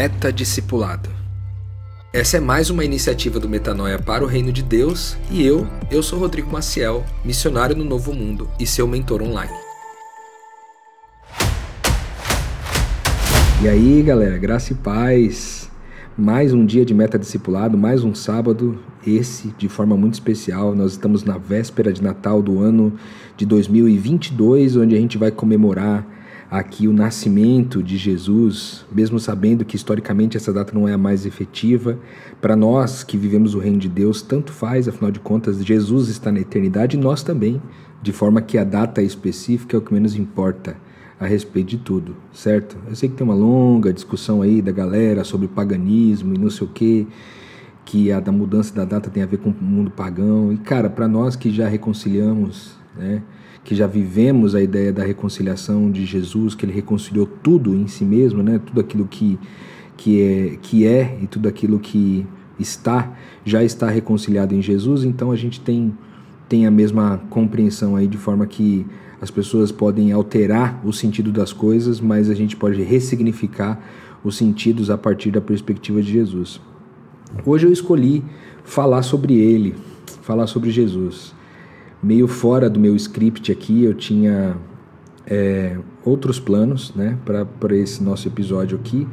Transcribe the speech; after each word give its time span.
Meta 0.00 0.32
Discipulado. 0.32 1.10
Essa 2.10 2.38
é 2.38 2.40
mais 2.40 2.70
uma 2.70 2.82
iniciativa 2.82 3.38
do 3.38 3.46
Metanoia 3.46 3.98
para 3.98 4.24
o 4.24 4.26
Reino 4.26 4.50
de 4.50 4.62
Deus 4.62 5.14
e 5.30 5.44
eu, 5.44 5.66
eu 5.90 6.02
sou 6.02 6.18
Rodrigo 6.18 6.50
Maciel, 6.50 7.04
missionário 7.22 7.76
no 7.76 7.84
Novo 7.84 8.14
Mundo 8.14 8.48
e 8.58 8.66
seu 8.66 8.88
mentor 8.88 9.20
online. 9.20 9.52
E 13.62 13.68
aí, 13.68 14.02
galera, 14.02 14.38
graça 14.38 14.72
e 14.72 14.76
paz. 14.76 15.70
Mais 16.16 16.54
um 16.54 16.64
dia 16.64 16.86
de 16.86 16.94
meta 16.94 17.18
discipulado, 17.18 17.76
mais 17.76 18.02
um 18.02 18.14
sábado, 18.14 18.80
esse 19.06 19.48
de 19.58 19.68
forma 19.68 19.98
muito 19.98 20.14
especial. 20.14 20.74
Nós 20.74 20.92
estamos 20.92 21.24
na 21.24 21.36
véspera 21.36 21.92
de 21.92 22.02
Natal 22.02 22.40
do 22.40 22.58
ano 22.58 22.94
de 23.36 23.44
2022, 23.44 24.76
onde 24.76 24.96
a 24.96 24.98
gente 24.98 25.18
vai 25.18 25.30
comemorar 25.30 26.06
aqui 26.50 26.88
o 26.88 26.92
nascimento 26.92 27.80
de 27.80 27.96
Jesus, 27.96 28.84
mesmo 28.90 29.20
sabendo 29.20 29.64
que 29.64 29.76
historicamente 29.76 30.36
essa 30.36 30.52
data 30.52 30.74
não 30.74 30.88
é 30.88 30.92
a 30.92 30.98
mais 30.98 31.24
efetiva, 31.24 31.96
para 32.40 32.56
nós 32.56 33.04
que 33.04 33.16
vivemos 33.16 33.54
o 33.54 33.60
reino 33.60 33.78
de 33.78 33.88
Deus, 33.88 34.20
tanto 34.20 34.52
faz, 34.52 34.88
afinal 34.88 35.12
de 35.12 35.20
contas, 35.20 35.64
Jesus 35.64 36.08
está 36.08 36.32
na 36.32 36.40
eternidade 36.40 36.96
e 36.96 37.00
nós 37.00 37.22
também, 37.22 37.62
de 38.02 38.12
forma 38.12 38.42
que 38.42 38.58
a 38.58 38.64
data 38.64 39.00
específica 39.00 39.76
é 39.76 39.78
o 39.78 39.82
que 39.82 39.94
menos 39.94 40.16
importa 40.16 40.76
a 41.20 41.26
respeito 41.26 41.68
de 41.68 41.78
tudo, 41.78 42.16
certo? 42.32 42.76
Eu 42.88 42.96
sei 42.96 43.08
que 43.08 43.14
tem 43.14 43.24
uma 43.24 43.34
longa 43.34 43.92
discussão 43.92 44.42
aí 44.42 44.60
da 44.60 44.72
galera 44.72 45.22
sobre 45.22 45.46
paganismo 45.46 46.34
e 46.34 46.38
não 46.38 46.50
sei 46.50 46.66
o 46.66 46.70
que, 46.70 47.06
que 47.84 48.10
a 48.10 48.18
da 48.18 48.32
mudança 48.32 48.74
da 48.74 48.86
data 48.86 49.10
tem 49.10 49.22
a 49.22 49.26
ver 49.26 49.36
com 49.36 49.50
o 49.50 49.54
mundo 49.62 49.90
pagão. 49.90 50.50
E 50.50 50.56
cara, 50.56 50.88
para 50.88 51.06
nós 51.06 51.36
que 51.36 51.50
já 51.50 51.68
reconciliamos, 51.68 52.72
né? 52.96 53.22
Que 53.70 53.76
já 53.76 53.86
vivemos 53.86 54.56
a 54.56 54.60
ideia 54.60 54.92
da 54.92 55.04
reconciliação 55.04 55.92
de 55.92 56.04
Jesus, 56.04 56.56
que 56.56 56.64
ele 56.64 56.72
reconciliou 56.72 57.24
tudo 57.24 57.72
em 57.72 57.86
si 57.86 58.04
mesmo, 58.04 58.42
né? 58.42 58.58
Tudo 58.58 58.80
aquilo 58.80 59.06
que 59.06 59.38
que 59.96 60.20
é, 60.20 60.58
que 60.60 60.84
é 60.84 61.16
e 61.22 61.28
tudo 61.28 61.48
aquilo 61.48 61.78
que 61.78 62.26
está 62.58 63.16
já 63.44 63.62
está 63.62 63.88
reconciliado 63.88 64.56
em 64.56 64.60
Jesus, 64.60 65.04
então 65.04 65.30
a 65.30 65.36
gente 65.36 65.60
tem 65.60 65.94
tem 66.48 66.66
a 66.66 66.70
mesma 66.70 67.18
compreensão 67.30 67.94
aí 67.94 68.08
de 68.08 68.18
forma 68.18 68.44
que 68.44 68.84
as 69.20 69.30
pessoas 69.30 69.70
podem 69.70 70.10
alterar 70.10 70.84
o 70.84 70.92
sentido 70.92 71.30
das 71.30 71.52
coisas, 71.52 72.00
mas 72.00 72.28
a 72.28 72.34
gente 72.34 72.56
pode 72.56 72.82
ressignificar 72.82 73.80
os 74.24 74.36
sentidos 74.36 74.90
a 74.90 74.98
partir 74.98 75.30
da 75.30 75.40
perspectiva 75.40 76.02
de 76.02 76.10
Jesus. 76.10 76.60
Hoje 77.46 77.68
eu 77.68 77.72
escolhi 77.72 78.24
falar 78.64 79.02
sobre 79.02 79.34
ele, 79.34 79.76
falar 80.22 80.48
sobre 80.48 80.72
Jesus 80.72 81.38
meio 82.02 82.26
fora 82.26 82.70
do 82.70 82.80
meu 82.80 82.96
script 82.96 83.52
aqui, 83.52 83.84
eu 83.84 83.94
tinha 83.94 84.56
é, 85.26 85.76
outros 86.04 86.40
planos 86.40 86.94
né, 86.94 87.18
para 87.24 87.76
esse 87.76 88.02
nosso 88.02 88.26
episódio 88.26 88.78
aqui, 88.78 89.06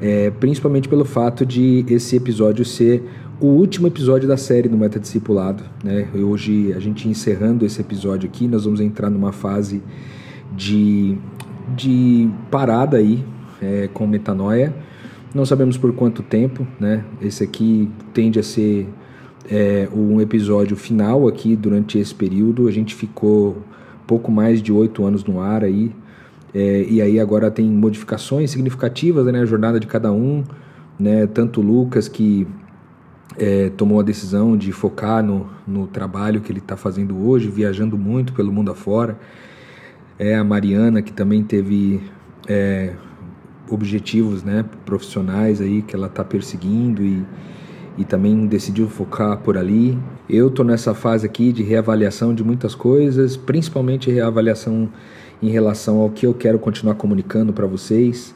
é, 0.00 0.30
principalmente 0.30 0.88
pelo 0.88 1.04
fato 1.04 1.44
de 1.44 1.84
esse 1.88 2.16
episódio 2.16 2.64
ser 2.64 3.04
o 3.40 3.46
último 3.46 3.86
episódio 3.86 4.28
da 4.28 4.36
série 4.36 4.68
do 4.68 4.76
Meta 4.76 5.00
Discipulado. 5.00 5.64
Né? 5.82 6.08
Hoje, 6.14 6.72
a 6.74 6.78
gente 6.78 7.08
encerrando 7.08 7.64
esse 7.64 7.80
episódio 7.80 8.28
aqui, 8.28 8.46
nós 8.46 8.64
vamos 8.64 8.80
entrar 8.80 9.08
numa 9.08 9.32
fase 9.32 9.82
de, 10.54 11.16
de 11.74 12.30
parada 12.50 12.98
aí 12.98 13.24
é, 13.62 13.88
com 13.92 14.06
metanoia. 14.06 14.74
Não 15.34 15.46
sabemos 15.46 15.78
por 15.78 15.92
quanto 15.94 16.22
tempo, 16.22 16.66
né? 16.78 17.04
Esse 17.22 17.44
aqui 17.44 17.88
tende 18.12 18.38
a 18.38 18.42
ser 18.42 18.88
é, 19.48 19.88
um 19.94 20.20
episódio 20.20 20.76
final 20.76 21.28
aqui 21.28 21.56
durante 21.56 21.98
esse 21.98 22.14
período. 22.14 22.68
A 22.68 22.72
gente 22.72 22.94
ficou 22.94 23.62
pouco 24.06 24.30
mais 24.30 24.60
de 24.60 24.72
oito 24.72 25.04
anos 25.04 25.24
no 25.24 25.40
ar 25.40 25.62
aí. 25.62 25.92
É, 26.52 26.84
e 26.88 27.00
aí 27.00 27.20
agora 27.20 27.50
tem 27.50 27.64
modificações 27.66 28.50
significativas 28.50 29.24
né, 29.26 29.32
na 29.32 29.44
jornada 29.44 29.78
de 29.78 29.86
cada 29.86 30.12
um. 30.12 30.44
Né, 30.98 31.26
tanto 31.26 31.60
o 31.60 31.64
Lucas 31.64 32.08
que 32.08 32.46
é, 33.38 33.70
tomou 33.70 34.00
a 34.00 34.02
decisão 34.02 34.56
de 34.56 34.70
focar 34.70 35.22
no, 35.22 35.48
no 35.66 35.86
trabalho 35.86 36.40
que 36.40 36.52
ele 36.52 36.58
está 36.58 36.76
fazendo 36.76 37.16
hoje, 37.26 37.48
viajando 37.48 37.96
muito 37.96 38.32
pelo 38.32 38.52
mundo 38.52 38.70
afora. 38.70 39.18
É 40.18 40.34
a 40.36 40.44
Mariana 40.44 41.00
que 41.00 41.12
também 41.12 41.42
teve 41.42 42.02
é, 42.46 42.92
objetivos 43.70 44.42
né, 44.42 44.64
profissionais 44.84 45.60
aí 45.60 45.80
que 45.80 45.96
ela 45.96 46.08
está 46.08 46.22
perseguindo 46.22 47.02
e, 47.02 47.24
e 47.96 48.04
também 48.04 48.46
decidiu 48.46 48.88
focar 48.88 49.38
por 49.38 49.56
ali. 49.56 49.98
Eu 50.28 50.48
estou 50.48 50.64
nessa 50.64 50.94
fase 50.94 51.26
aqui 51.26 51.52
de 51.52 51.62
reavaliação 51.62 52.34
de 52.34 52.42
muitas 52.44 52.74
coisas, 52.74 53.36
principalmente 53.36 54.10
reavaliação 54.10 54.88
em 55.42 55.48
relação 55.50 55.98
ao 55.98 56.10
que 56.10 56.26
eu 56.26 56.34
quero 56.34 56.58
continuar 56.58 56.94
comunicando 56.94 57.52
para 57.52 57.66
vocês. 57.66 58.34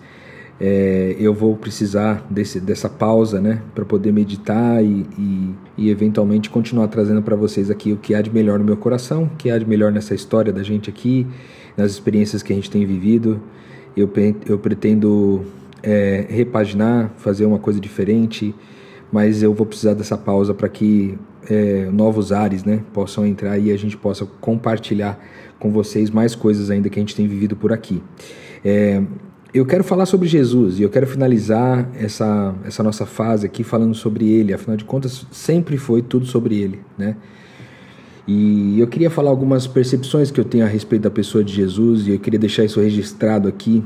É, 0.61 1.17
eu 1.19 1.35
vou 1.35 1.57
precisar 1.57 2.25
desse, 2.31 2.61
dessa 2.61 2.89
pausa, 2.89 3.41
né, 3.41 3.61
para 3.75 3.85
poder 3.85 4.13
meditar 4.13 4.85
e, 4.85 5.05
e, 5.19 5.55
e, 5.77 5.91
eventualmente 5.91 6.49
continuar 6.49 6.87
trazendo 6.87 7.21
para 7.23 7.35
vocês 7.35 7.71
aqui 7.71 7.93
o 7.93 7.97
que 7.97 8.15
há 8.15 8.23
de 8.23 8.31
melhor 8.31 8.59
no 8.61 8.65
meu 8.65 8.77
coração, 8.77 9.25
o 9.25 9.37
que 9.37 9.51
há 9.51 9.59
de 9.59 9.67
melhor 9.67 9.91
nessa 9.91 10.15
história 10.15 10.53
da 10.53 10.63
gente 10.63 10.89
aqui, 10.89 11.27
nas 11.77 11.91
experiências 11.91 12.41
que 12.41 12.53
a 12.53 12.57
gente 12.57 12.71
tem 12.71 12.87
vivido. 12.87 13.41
Eu, 13.97 14.09
eu 14.47 14.59
pretendo 14.59 15.45
é, 15.83 16.25
repaginar, 16.29 17.13
fazer 17.17 17.45
uma 17.47 17.59
coisa 17.59 17.81
diferente 17.81 18.55
mas 19.13 19.43
eu 19.43 19.55
vou 19.55 19.67
precisar 19.67 19.95
dessa 19.95 20.17
pausa 20.17 20.53
para 20.53 20.69
que 20.69 21.19
é, 21.49 21.89
novos 21.93 22.33
ares 22.33 22.65
né, 22.65 22.83
possam 22.93 23.27
entrar 23.27 23.59
e 23.59 23.71
a 23.71 23.77
gente 23.77 23.97
possa 23.97 24.27
compartilhar 24.41 25.19
com 25.59 25.71
vocês 25.71 26.11
mais 26.11 26.35
coisas 26.35 26.71
ainda 26.71 26.89
que 26.89 26.99
a 26.99 27.03
gente 27.03 27.15
tem 27.15 27.27
vivido 27.27 27.57
por 27.57 27.73
aqui. 27.73 28.03
É, 28.65 29.03
eu 29.53 29.65
quero 29.65 29.85
falar 29.85 30.07
sobre 30.07 30.27
Jesus 30.27 30.81
e 30.81 30.83
eu 30.83 30.91
quero 30.91 31.07
finalizar 31.07 31.89
essa, 31.95 32.55
essa 32.65 32.83
nossa 32.83 33.07
fase 33.07 33.47
aqui 33.47 33.63
falando 33.63 33.95
sobre 33.95 34.29
ele, 34.29 34.53
afinal 34.53 34.77
de 34.77 34.85
contas, 34.85 35.27
sempre 35.31 35.77
foi 35.77 36.03
tudo 36.03 36.27
sobre 36.27 36.61
ele, 36.61 36.81
né? 36.99 37.17
E 38.27 38.81
eu 38.81 38.87
queria 38.87 39.11
falar 39.11 39.31
algumas 39.31 39.67
percepções 39.67 40.31
que 40.31 40.41
eu 40.41 40.45
tenho 40.45 40.65
a 40.65 40.69
respeito 40.69 41.03
da 41.03 41.11
pessoa 41.11 41.45
de 41.45 41.53
Jesus 41.53 42.07
e 42.07 42.13
eu 42.13 42.19
queria 42.19 42.39
deixar 42.39 42.65
isso 42.65 42.81
registrado 42.81 43.47
aqui 43.47 43.85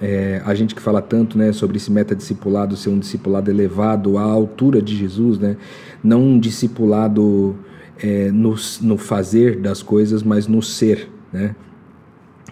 é, 0.00 0.40
a 0.44 0.54
gente 0.54 0.74
que 0.74 0.82
fala 0.82 1.02
tanto 1.02 1.36
né, 1.36 1.52
sobre 1.52 1.76
esse 1.76 1.90
metadiscipulado 1.90 2.76
ser 2.76 2.88
um 2.88 2.98
discipulado 2.98 3.50
elevado 3.50 4.16
à 4.16 4.22
altura 4.22 4.80
de 4.80 4.96
Jesus, 4.96 5.38
né, 5.38 5.56
não 6.02 6.22
um 6.22 6.38
discipulado 6.38 7.56
é, 8.00 8.30
no, 8.30 8.54
no 8.80 8.96
fazer 8.96 9.60
das 9.60 9.82
coisas, 9.82 10.22
mas 10.22 10.46
no 10.46 10.62
ser, 10.62 11.10
né, 11.32 11.54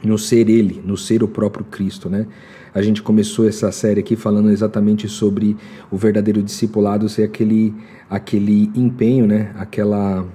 no 0.02 0.18
ser 0.18 0.48
Ele, 0.50 0.82
no 0.84 0.96
ser 0.96 1.22
o 1.22 1.28
próprio 1.28 1.64
Cristo. 1.64 2.10
Né. 2.10 2.26
A 2.74 2.82
gente 2.82 3.00
começou 3.00 3.48
essa 3.48 3.70
série 3.70 4.00
aqui 4.00 4.16
falando 4.16 4.50
exatamente 4.50 5.08
sobre 5.08 5.56
o 5.90 5.96
verdadeiro 5.96 6.42
discipulado 6.42 7.08
ser 7.08 7.22
aquele, 7.22 7.72
aquele 8.10 8.72
empenho, 8.74 9.26
né, 9.26 9.52
aquela, 9.56 10.26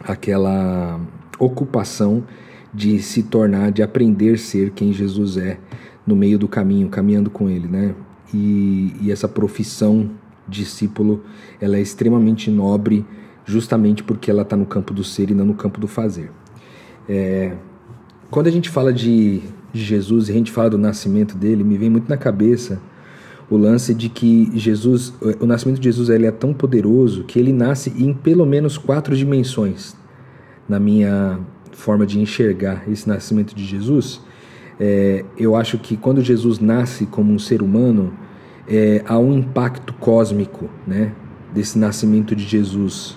aquela 0.00 0.98
ocupação 1.38 2.24
de 2.74 3.00
se 3.00 3.22
tornar, 3.22 3.70
de 3.70 3.82
aprender 3.82 4.34
a 4.34 4.38
ser 4.38 4.70
quem 4.70 4.92
Jesus 4.92 5.36
é 5.36 5.58
no 6.06 6.16
meio 6.16 6.38
do 6.38 6.48
caminho, 6.48 6.88
caminhando 6.88 7.30
com 7.30 7.48
Ele, 7.48 7.68
né? 7.68 7.94
E, 8.32 8.94
e 9.00 9.12
essa 9.12 9.28
profissão 9.28 10.10
discípulo, 10.46 11.22
ela 11.60 11.76
é 11.76 11.80
extremamente 11.80 12.50
nobre, 12.50 13.06
justamente 13.44 14.02
porque 14.02 14.30
ela 14.30 14.42
está 14.42 14.56
no 14.56 14.66
campo 14.66 14.92
do 14.92 15.04
ser 15.04 15.30
e 15.30 15.34
não 15.34 15.46
no 15.46 15.54
campo 15.54 15.80
do 15.80 15.86
fazer. 15.86 16.30
É, 17.08 17.54
quando 18.30 18.48
a 18.48 18.50
gente 18.50 18.68
fala 18.68 18.92
de, 18.92 19.42
Jesus 19.74 20.28
e 20.28 20.32
a 20.32 20.34
gente 20.34 20.52
fala 20.52 20.70
do 20.70 20.78
nascimento 20.78 21.36
dele, 21.36 21.64
me 21.64 21.76
vem 21.76 21.90
muito 21.90 22.08
na 22.08 22.16
cabeça 22.16 22.80
o 23.50 23.56
lance 23.56 23.92
de 23.92 24.08
que 24.08 24.50
Jesus, 24.54 25.12
o 25.40 25.46
nascimento 25.46 25.78
de 25.78 25.84
Jesus 25.84 26.08
ele 26.08 26.26
é 26.26 26.30
tão 26.30 26.54
poderoso 26.54 27.24
que 27.24 27.38
ele 27.38 27.52
nasce 27.52 27.92
em 27.98 28.14
pelo 28.14 28.46
menos 28.46 28.78
quatro 28.78 29.14
dimensões 29.14 29.94
na 30.66 30.80
minha 30.80 31.40
forma 31.76 32.06
de 32.06 32.18
enxergar 32.20 32.84
esse 32.88 33.08
nascimento 33.08 33.54
de 33.54 33.64
Jesus, 33.64 34.20
é, 34.78 35.24
eu 35.36 35.54
acho 35.54 35.78
que 35.78 35.96
quando 35.96 36.20
Jesus 36.20 36.58
nasce 36.58 37.06
como 37.06 37.32
um 37.32 37.38
ser 37.38 37.62
humano, 37.62 38.12
é, 38.66 39.02
há 39.06 39.18
um 39.18 39.32
impacto 39.32 39.92
cósmico 39.94 40.68
né, 40.86 41.12
desse 41.52 41.78
nascimento 41.78 42.34
de 42.34 42.44
Jesus. 42.44 43.16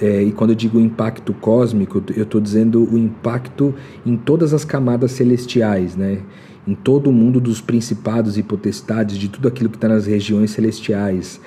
É, 0.00 0.22
e 0.22 0.32
quando 0.32 0.50
eu 0.50 0.56
digo 0.56 0.80
impacto 0.80 1.34
cósmico, 1.34 2.02
eu 2.16 2.22
estou 2.22 2.40
dizendo 2.40 2.88
o 2.90 2.96
impacto 2.96 3.74
em 4.06 4.16
todas 4.16 4.54
as 4.54 4.64
camadas 4.64 5.12
celestiais, 5.12 5.96
né? 5.96 6.22
em 6.66 6.74
todo 6.74 7.10
o 7.10 7.12
mundo 7.12 7.40
dos 7.40 7.60
principados 7.60 8.38
e 8.38 8.42
potestades, 8.42 9.16
de 9.16 9.28
tudo 9.28 9.48
aquilo 9.48 9.70
que 9.70 9.76
está 9.76 9.88
nas 9.88 10.06
regiões 10.06 10.50
celestiais. 10.50 11.40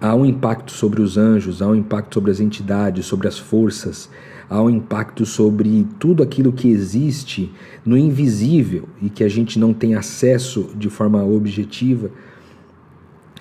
Há 0.00 0.14
um 0.14 0.24
impacto 0.24 0.72
sobre 0.72 1.00
os 1.00 1.16
anjos, 1.16 1.62
há 1.62 1.66
um 1.66 1.74
impacto 1.74 2.14
sobre 2.14 2.30
as 2.30 2.40
entidades, 2.40 3.06
sobre 3.06 3.26
as 3.26 3.38
forças, 3.38 4.10
há 4.48 4.62
um 4.62 4.70
impacto 4.70 5.26
sobre 5.26 5.86
tudo 5.98 6.22
aquilo 6.22 6.52
que 6.52 6.68
existe 6.68 7.52
no 7.84 7.96
invisível 7.96 8.88
e 9.02 9.10
que 9.10 9.22
a 9.22 9.28
gente 9.28 9.58
não 9.58 9.74
tem 9.74 9.94
acesso 9.94 10.70
de 10.74 10.88
forma 10.88 11.22
objetiva. 11.24 12.10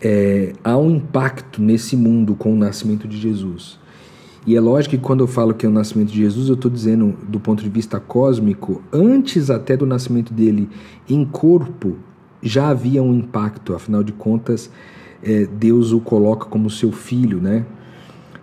É, 0.02 0.54
há 0.64 0.78
um 0.78 0.92
impacto 0.92 1.62
nesse 1.62 1.96
mundo 1.96 2.36
com 2.36 2.54
o 2.54 2.58
nascimento 2.58 3.08
de 3.08 3.18
Jesus. 3.18 3.80
E 4.46 4.56
é 4.56 4.62
lógico 4.62 4.96
que 4.96 5.02
quando 5.02 5.22
eu 5.22 5.28
falo 5.28 5.54
que 5.54 5.66
é 5.66 5.70
o 5.70 5.72
nascimento 5.72 6.10
de 6.10 6.20
Jesus, 6.20 6.48
eu 6.48 6.56
estou 6.56 6.72
dizendo 6.72 7.16
do 7.28 7.40
ponto 7.40 7.62
de 7.62 7.70
vista 7.70 8.00
cósmico, 8.00 8.82
antes 8.94 9.50
até 9.50 9.76
do 9.76 9.86
nascimento 9.86 10.34
dele 10.34 10.70
em 11.10 11.26
corpo, 11.26 11.98
já 12.42 12.70
havia 12.70 13.04
um 13.04 13.14
impacto, 13.14 13.74
afinal 13.74 14.04
de 14.04 14.14
contas, 14.14 14.70
é, 15.22 15.46
Deus 15.46 15.92
o 15.92 16.00
coloca 16.00 16.46
como 16.46 16.70
seu 16.70 16.92
filho, 16.92 17.42
né? 17.42 17.66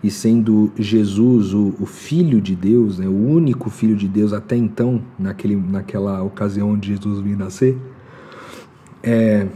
E 0.05 0.11
sendo 0.11 0.71
Jesus 0.79 1.55
o, 1.55 1.75
o 1.81 1.87
Filho 1.87 2.39
de 2.39 2.55
Deus, 2.55 2.99
né, 2.99 3.09
o 3.09 3.17
único 3.17 3.71
Filho 3.71 3.97
de 3.97 4.07
Deus 4.07 4.35
até 4.35 4.55
então, 4.55 5.01
naquele, 5.19 5.57
naquela 5.57 6.23
ocasião 6.23 6.73
onde 6.73 6.89
Jesus 6.89 7.21
vinha 7.21 7.39
nascer, 7.39 7.79
é, 9.03 9.47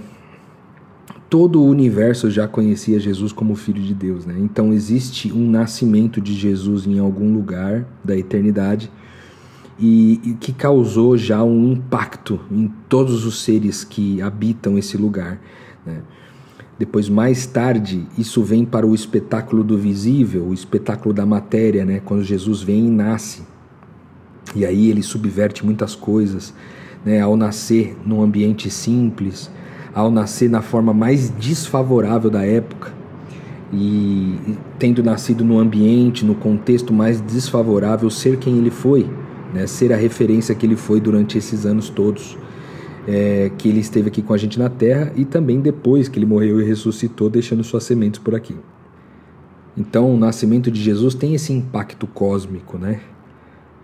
todo 1.29 1.61
o 1.61 1.67
universo 1.67 2.31
já 2.31 2.49
conhecia 2.49 2.99
Jesus 2.99 3.31
como 3.31 3.55
Filho 3.55 3.83
de 3.83 3.93
Deus. 3.93 4.25
Né? 4.25 4.37
Então 4.39 4.73
existe 4.73 5.31
um 5.31 5.51
nascimento 5.51 6.19
de 6.19 6.33
Jesus 6.33 6.87
em 6.87 6.99
algum 6.99 7.31
lugar 7.31 7.87
da 8.03 8.17
eternidade 8.17 8.91
e, 9.79 10.19
e, 10.25 10.33
que 10.33 10.55
causou 10.55 11.19
já 11.19 11.45
um 11.45 11.73
impacto 11.73 12.41
em 12.51 12.73
todos 12.89 13.27
os 13.27 13.43
seres 13.43 13.85
que 13.85 14.23
habitam 14.23 14.79
esse 14.79 14.97
lugar. 14.97 15.39
Né? 15.85 16.01
Depois, 16.79 17.09
mais 17.09 17.45
tarde, 17.45 18.07
isso 18.17 18.43
vem 18.43 18.65
para 18.65 18.87
o 18.87 18.95
espetáculo 18.95 19.65
do 19.65 19.77
visível, 19.77 20.45
o 20.47 20.55
espetáculo 20.55 21.13
da 21.13 21.27
matéria, 21.27 21.85
né? 21.85 22.01
quando 22.05 22.23
Jesus 22.23 22.63
vem 22.63 22.87
e 22.87 22.91
nasce. 22.91 23.43
E 24.55 24.65
aí 24.65 24.89
ele 24.89 25.03
subverte 25.03 25.65
muitas 25.67 25.95
coisas, 25.95 26.55
né? 27.05 27.21
ao 27.21 27.37
nascer 27.37 27.97
num 28.07 28.23
ambiente 28.23 28.71
simples, 28.71 29.51
ao 29.93 30.11
nascer 30.11 30.49
na 30.49 30.63
forma 30.63 30.95
mais 30.95 31.31
desfavorável 31.31 32.31
da 32.31 32.45
época 32.45 32.93
e 33.73 34.57
tendo 34.79 35.03
nascido 35.03 35.45
no 35.45 35.59
ambiente, 35.59 36.25
no 36.25 36.35
contexto 36.35 36.93
mais 36.93 37.21
desfavorável, 37.21 38.09
ser 38.09 38.39
quem 38.39 38.57
ele 38.57 38.71
foi 38.71 39.11
né, 39.53 39.67
ser 39.67 39.93
a 39.93 39.97
referência 39.97 40.55
que 40.55 40.67
ele 40.67 40.77
foi 40.77 41.01
durante 41.01 41.39
esses 41.39 41.65
anos 41.65 41.89
todos 41.89 42.37
é, 43.09 43.51
que 43.57 43.71
ele 43.71 43.81
esteve 43.81 44.09
aqui 44.09 44.21
com 44.21 44.35
a 44.35 44.37
gente 44.37 44.59
na 44.59 44.69
Terra 44.69 45.11
e 45.17 45.25
também 45.25 45.61
depois 45.61 46.09
que 46.09 46.19
ele 46.19 46.27
morreu 46.27 46.61
e 46.61 46.65
ressuscitou, 46.65 47.31
deixando 47.31 47.65
suas 47.65 47.85
sementes 47.85 48.21
por 48.21 48.35
aqui. 48.35 48.55
Então, 49.75 50.15
o 50.15 50.19
nascimento 50.19 50.71
de 50.71 50.79
Jesus 50.79 51.15
tem 51.15 51.35
esse 51.35 51.51
impacto 51.51 52.07
cósmico, 52.07 52.77
né? 52.77 53.01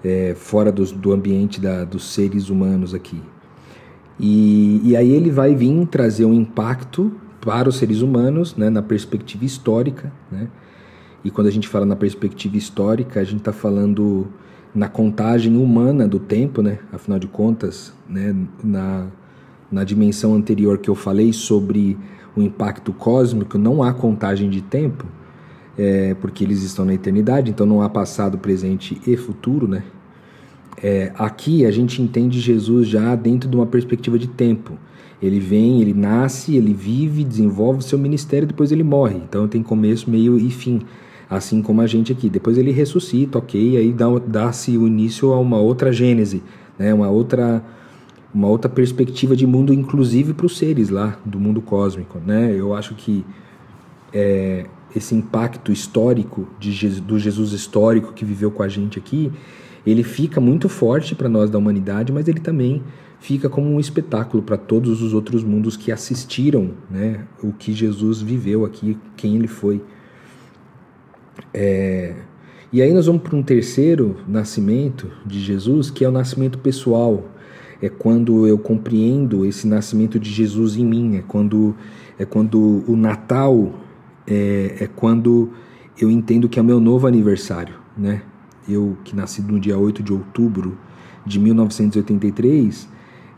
É, 0.04 0.34
fora 0.36 0.70
do, 0.70 0.84
do 0.92 1.12
ambiente 1.14 1.58
da, 1.58 1.84
dos 1.84 2.12
seres 2.12 2.50
humanos 2.50 2.92
aqui. 2.92 3.22
E, 4.20 4.82
e 4.84 4.94
aí 4.94 5.10
ele 5.10 5.30
vai 5.30 5.54
vir 5.54 5.86
trazer 5.86 6.26
um 6.26 6.34
impacto 6.34 7.10
para 7.40 7.66
os 7.66 7.76
seres 7.76 8.02
humanos, 8.02 8.54
né, 8.54 8.68
na 8.68 8.82
perspectiva 8.82 9.44
histórica, 9.46 10.12
né? 10.30 10.48
E 11.24 11.30
quando 11.30 11.46
a 11.46 11.50
gente 11.50 11.66
fala 11.66 11.86
na 11.86 11.96
perspectiva 11.96 12.58
histórica, 12.58 13.20
a 13.20 13.24
gente 13.24 13.38
está 13.38 13.52
falando 13.54 14.26
na 14.74 14.88
contagem 14.88 15.56
humana 15.56 16.08
do 16.08 16.18
tempo, 16.18 16.60
né? 16.60 16.78
Afinal 16.92 17.18
de 17.18 17.28
contas, 17.28 17.92
né? 18.08 18.34
Na, 18.62 19.06
na 19.70 19.84
dimensão 19.84 20.34
anterior 20.34 20.78
que 20.78 20.90
eu 20.90 20.94
falei 20.94 21.32
sobre 21.32 21.96
o 22.36 22.42
impacto 22.42 22.92
cósmico, 22.92 23.56
não 23.56 23.82
há 23.82 23.92
contagem 23.92 24.50
de 24.50 24.60
tempo, 24.60 25.06
é, 25.78 26.14
porque 26.14 26.42
eles 26.42 26.62
estão 26.62 26.84
na 26.84 26.94
eternidade, 26.94 27.50
então 27.50 27.64
não 27.64 27.80
há 27.82 27.88
passado, 27.88 28.36
presente 28.38 29.00
e 29.06 29.16
futuro, 29.16 29.68
né? 29.68 29.84
É, 30.82 31.12
aqui 31.16 31.64
a 31.64 31.70
gente 31.70 32.02
entende 32.02 32.40
Jesus 32.40 32.88
já 32.88 33.14
dentro 33.14 33.48
de 33.48 33.56
uma 33.56 33.66
perspectiva 33.66 34.18
de 34.18 34.26
tempo. 34.26 34.76
Ele 35.22 35.38
vem, 35.38 35.80
ele 35.80 35.94
nasce, 35.94 36.56
ele 36.56 36.74
vive, 36.74 37.22
desenvolve 37.24 37.78
o 37.78 37.82
seu 37.82 37.98
ministério, 37.98 38.46
depois 38.46 38.72
ele 38.72 38.82
morre. 38.82 39.16
Então 39.16 39.46
tem 39.46 39.62
começo, 39.62 40.10
meio 40.10 40.36
e 40.36 40.50
fim 40.50 40.82
assim 41.28 41.62
como 41.62 41.80
a 41.80 41.86
gente 41.86 42.12
aqui. 42.12 42.28
Depois 42.28 42.58
ele 42.58 42.70
ressuscita, 42.70 43.38
ok, 43.38 43.76
aí 43.76 43.94
dá-se 44.26 44.76
o 44.76 44.86
início 44.86 45.32
a 45.32 45.38
uma 45.38 45.58
outra 45.58 45.92
gênese, 45.92 46.42
né? 46.78 46.92
uma, 46.92 47.08
outra, 47.08 47.64
uma 48.34 48.48
outra 48.48 48.68
perspectiva 48.68 49.34
de 49.34 49.46
mundo, 49.46 49.72
inclusive 49.72 50.32
para 50.32 50.46
os 50.46 50.56
seres 50.56 50.90
lá 50.90 51.18
do 51.24 51.38
mundo 51.38 51.60
cósmico. 51.60 52.18
Né? 52.24 52.54
Eu 52.54 52.74
acho 52.74 52.94
que 52.94 53.24
é, 54.12 54.66
esse 54.94 55.14
impacto 55.14 55.72
histórico 55.72 56.48
de 56.58 56.72
Jesus, 56.72 57.00
do 57.00 57.18
Jesus 57.18 57.52
histórico 57.52 58.12
que 58.12 58.24
viveu 58.24 58.50
com 58.50 58.62
a 58.62 58.68
gente 58.68 58.98
aqui, 58.98 59.32
ele 59.86 60.02
fica 60.02 60.40
muito 60.40 60.68
forte 60.68 61.14
para 61.14 61.28
nós 61.28 61.50
da 61.50 61.58
humanidade, 61.58 62.12
mas 62.12 62.26
ele 62.28 62.40
também 62.40 62.82
fica 63.20 63.48
como 63.48 63.68
um 63.68 63.80
espetáculo 63.80 64.42
para 64.42 64.56
todos 64.56 65.02
os 65.02 65.12
outros 65.12 65.42
mundos 65.42 65.76
que 65.76 65.90
assistiram 65.90 66.72
né, 66.90 67.24
o 67.42 67.52
que 67.52 67.72
Jesus 67.72 68.20
viveu 68.20 68.64
aqui, 68.64 68.96
quem 69.16 69.36
ele 69.36 69.48
foi. 69.48 69.82
É, 71.52 72.14
e 72.72 72.82
aí 72.82 72.92
nós 72.92 73.06
vamos 73.06 73.22
para 73.22 73.36
um 73.36 73.42
terceiro 73.42 74.16
nascimento 74.26 75.08
de 75.24 75.40
Jesus, 75.40 75.90
que 75.90 76.04
é 76.04 76.08
o 76.08 76.12
nascimento 76.12 76.58
pessoal. 76.58 77.24
É 77.80 77.88
quando 77.88 78.46
eu 78.46 78.58
compreendo 78.58 79.46
esse 79.46 79.66
nascimento 79.66 80.18
de 80.18 80.30
Jesus 80.30 80.76
em 80.76 80.84
mim, 80.84 81.16
é 81.16 81.22
quando, 81.22 81.74
é 82.18 82.24
quando 82.24 82.84
o 82.88 82.96
Natal 82.96 83.74
é, 84.26 84.76
é 84.80 84.86
quando 84.86 85.50
eu 86.00 86.10
entendo 86.10 86.48
que 86.48 86.58
é 86.58 86.62
o 86.62 86.64
meu 86.64 86.80
novo 86.80 87.06
aniversário. 87.06 87.74
Né? 87.96 88.22
Eu, 88.68 88.96
que 89.04 89.14
nasci 89.14 89.40
no 89.42 89.60
dia 89.60 89.78
8 89.78 90.02
de 90.02 90.12
outubro 90.12 90.76
de 91.24 91.38
1983, 91.38 92.88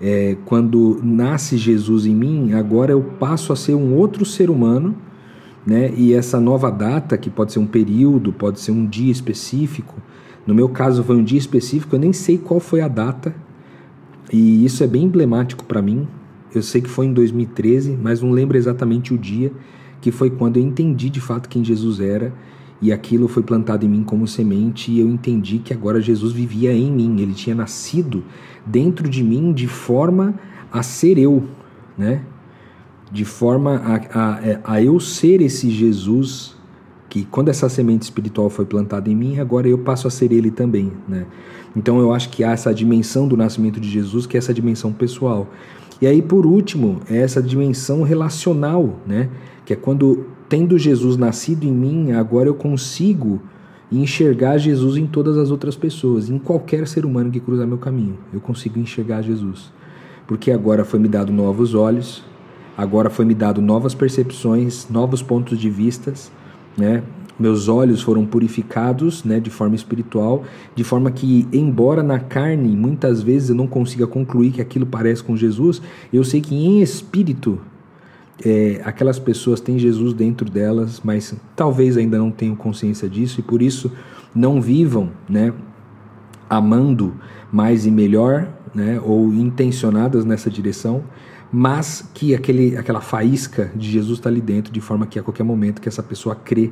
é, 0.01 0.37
quando 0.45 1.01
nasce 1.03 1.57
Jesus 1.57 2.07
em 2.07 2.15
mim, 2.15 2.53
agora 2.53 2.93
eu 2.93 3.03
passo 3.03 3.53
a 3.53 3.57
ser 3.57 3.75
um 3.75 3.95
outro 3.95 4.25
ser 4.25 4.51
humano 4.51 4.97
né? 5.67 5.93
E 5.97 6.15
essa 6.15 6.41
nova 6.41 6.71
data, 6.71 7.19
que 7.19 7.29
pode 7.29 7.53
ser 7.53 7.59
um 7.59 7.67
período, 7.67 8.33
pode 8.33 8.61
ser 8.61 8.71
um 8.71 8.87
dia 8.87 9.11
específico. 9.11 10.01
No 10.47 10.55
meu 10.55 10.69
caso 10.69 11.03
foi 11.03 11.17
um 11.17 11.25
dia 11.25 11.39
específico, 11.39 11.97
eu 11.97 12.01
nem 12.01 12.13
sei 12.13 12.39
qual 12.39 12.61
foi 12.61 12.81
a 12.81 12.89
data. 12.89 13.35
E 14.33 14.65
isso 14.65 14.85
é 14.85 14.87
bem 14.87 15.05
emblemático 15.05 15.65
para 15.65 15.83
mim. 15.83 16.07
Eu 16.55 16.63
sei 16.63 16.81
que 16.81 16.89
foi 16.89 17.07
em 17.07 17.13
2013, 17.13 17.99
mas 18.01 18.23
não 18.23 18.31
lembro 18.31 18.57
exatamente 18.57 19.13
o 19.13 19.19
dia, 19.19 19.53
que 20.01 20.13
foi 20.13 20.31
quando 20.31 20.57
eu 20.57 20.63
entendi 20.63 21.11
de 21.11 21.21
fato 21.21 21.49
quem 21.49 21.65
Jesus 21.65 22.01
era 22.01 22.33
e 22.81 22.93
aquilo 22.93 23.27
foi 23.27 23.43
plantado 23.43 23.85
em 23.85 23.89
mim 23.89 24.05
como 24.05 24.27
semente 24.27 24.93
e 24.93 25.01
eu 25.01 25.09
entendi 25.09 25.59
que 25.59 25.73
agora 25.73 26.01
Jesus 26.01 26.33
vivia 26.33 26.73
em 26.73 26.93
mim, 26.93 27.21
ele 27.21 27.33
tinha 27.33 27.57
nascido 27.57 28.23
dentro 28.65 29.09
de 29.09 29.23
mim 29.23 29.53
de 29.53 29.67
forma 29.67 30.35
a 30.71 30.83
ser 30.83 31.19
eu, 31.19 31.45
né? 31.97 32.23
De 33.11 33.25
forma 33.25 33.76
a, 33.76 34.35
a, 34.35 34.47
é, 34.47 34.61
a 34.64 34.82
eu 34.82 34.99
ser 35.00 35.41
esse 35.41 35.70
Jesus 35.70 36.56
que 37.08 37.25
quando 37.25 37.49
essa 37.49 37.69
semente 37.69 38.03
espiritual 38.03 38.50
foi 38.50 38.64
plantada 38.64 39.08
em 39.08 39.14
mim, 39.14 39.38
agora 39.38 39.69
eu 39.69 39.79
passo 39.79 40.08
a 40.08 40.11
ser 40.11 40.32
ele 40.32 40.50
também, 40.50 40.93
né? 41.08 41.25
Então 41.75 42.00
eu 42.00 42.12
acho 42.12 42.29
que 42.31 42.43
há 42.43 42.50
essa 42.50 42.75
dimensão 42.75 43.29
do 43.29 43.37
nascimento 43.37 43.81
de 43.81 43.88
Jesus, 43.88 44.26
que 44.26 44.37
é 44.37 44.38
essa 44.38 44.53
dimensão 44.53 44.93
pessoal. 44.93 45.49
E 46.00 46.06
aí 46.06 46.20
por 46.20 46.44
último, 46.44 47.00
é 47.08 47.19
essa 47.19 47.43
dimensão 47.43 48.03
relacional, 48.03 48.99
né? 49.06 49.31
Que 49.64 49.73
é 49.73 49.76
quando 49.76 50.26
tendo 50.49 50.78
Jesus 50.78 51.16
nascido 51.16 51.64
em 51.64 51.73
mim, 51.73 52.12
agora 52.12 52.49
eu 52.49 52.54
consigo 52.54 53.40
enxergar 53.90 54.59
Jesus 54.59 54.97
em 54.97 55.07
todas 55.07 55.37
as 55.37 55.50
outras 55.50 55.76
pessoas, 55.76 56.28
em 56.28 56.38
qualquer 56.38 56.87
ser 56.88 57.04
humano 57.04 57.31
que 57.31 57.40
cruzar 57.40 57.66
meu 57.66 57.78
caminho. 57.78 58.19
Eu 58.33 58.40
consigo 58.40 58.78
enxergar 58.78 59.23
Jesus. 59.23 59.73
Porque 60.26 60.50
agora 60.50 60.85
foi 60.85 60.99
me 60.99 61.09
dado 61.09 61.33
novos 61.33 61.75
olhos, 61.75 62.25
Agora 62.76 63.09
foi 63.09 63.25
me 63.25 63.35
dado 63.35 63.62
novas 63.62 63.95
percepções, 63.95 64.87
novos 64.90 65.23
pontos 65.23 65.59
de 65.59 65.71
vistas, 65.71 66.30
né? 66.76 67.02
Meus 67.38 67.68
olhos 67.68 68.00
foram 68.00 68.25
purificados, 68.25 69.23
né, 69.23 69.38
de 69.38 69.50
forma 69.50 69.75
espiritual, 69.75 70.45
de 70.75 70.83
forma 70.83 71.11
que, 71.11 71.47
embora 71.52 72.02
na 72.02 72.18
carne 72.18 72.75
muitas 72.75 73.23
vezes 73.23 73.50
eu 73.50 73.54
não 73.54 73.66
consiga 73.66 74.06
concluir 74.06 74.52
que 74.52 74.62
aquilo 74.62 74.87
parece 74.87 75.23
com 75.23 75.37
Jesus, 75.37 75.83
eu 76.11 76.25
sei 76.25 76.40
que 76.40 76.54
em 76.54 76.80
espírito 76.80 77.61
é, 78.42 78.80
aquelas 78.85 79.18
pessoas 79.18 79.61
têm 79.61 79.78
Jesus 79.78 80.14
dentro 80.14 80.49
delas, 80.50 81.02
mas 81.04 81.35
talvez 81.54 81.99
ainda 81.99 82.16
não 82.16 82.30
tenham 82.30 82.56
consciência 82.56 83.06
disso 83.06 83.40
e 83.40 83.42
por 83.42 83.61
isso 83.61 83.92
não 84.35 84.59
vivam, 84.59 85.11
né, 85.28 85.52
amando 86.49 87.14
mais 87.52 87.85
e 87.85 87.90
melhor, 87.90 88.49
né, 88.75 88.99
ou 89.02 89.33
intencionadas 89.33 90.25
nessa 90.25 90.49
direção, 90.49 91.02
mas 91.53 92.09
que 92.12 92.35
aquele, 92.35 92.76
aquela 92.76 93.00
faísca 93.00 93.71
de 93.75 93.91
Jesus 93.91 94.19
está 94.19 94.29
ali 94.29 94.41
dentro, 94.41 94.73
de 94.73 94.81
forma 94.81 95.07
que 95.07 95.19
a 95.19 95.23
qualquer 95.23 95.45
momento 95.45 95.81
que 95.81 95.88
essa 95.88 96.03
pessoa 96.03 96.35
crê 96.35 96.71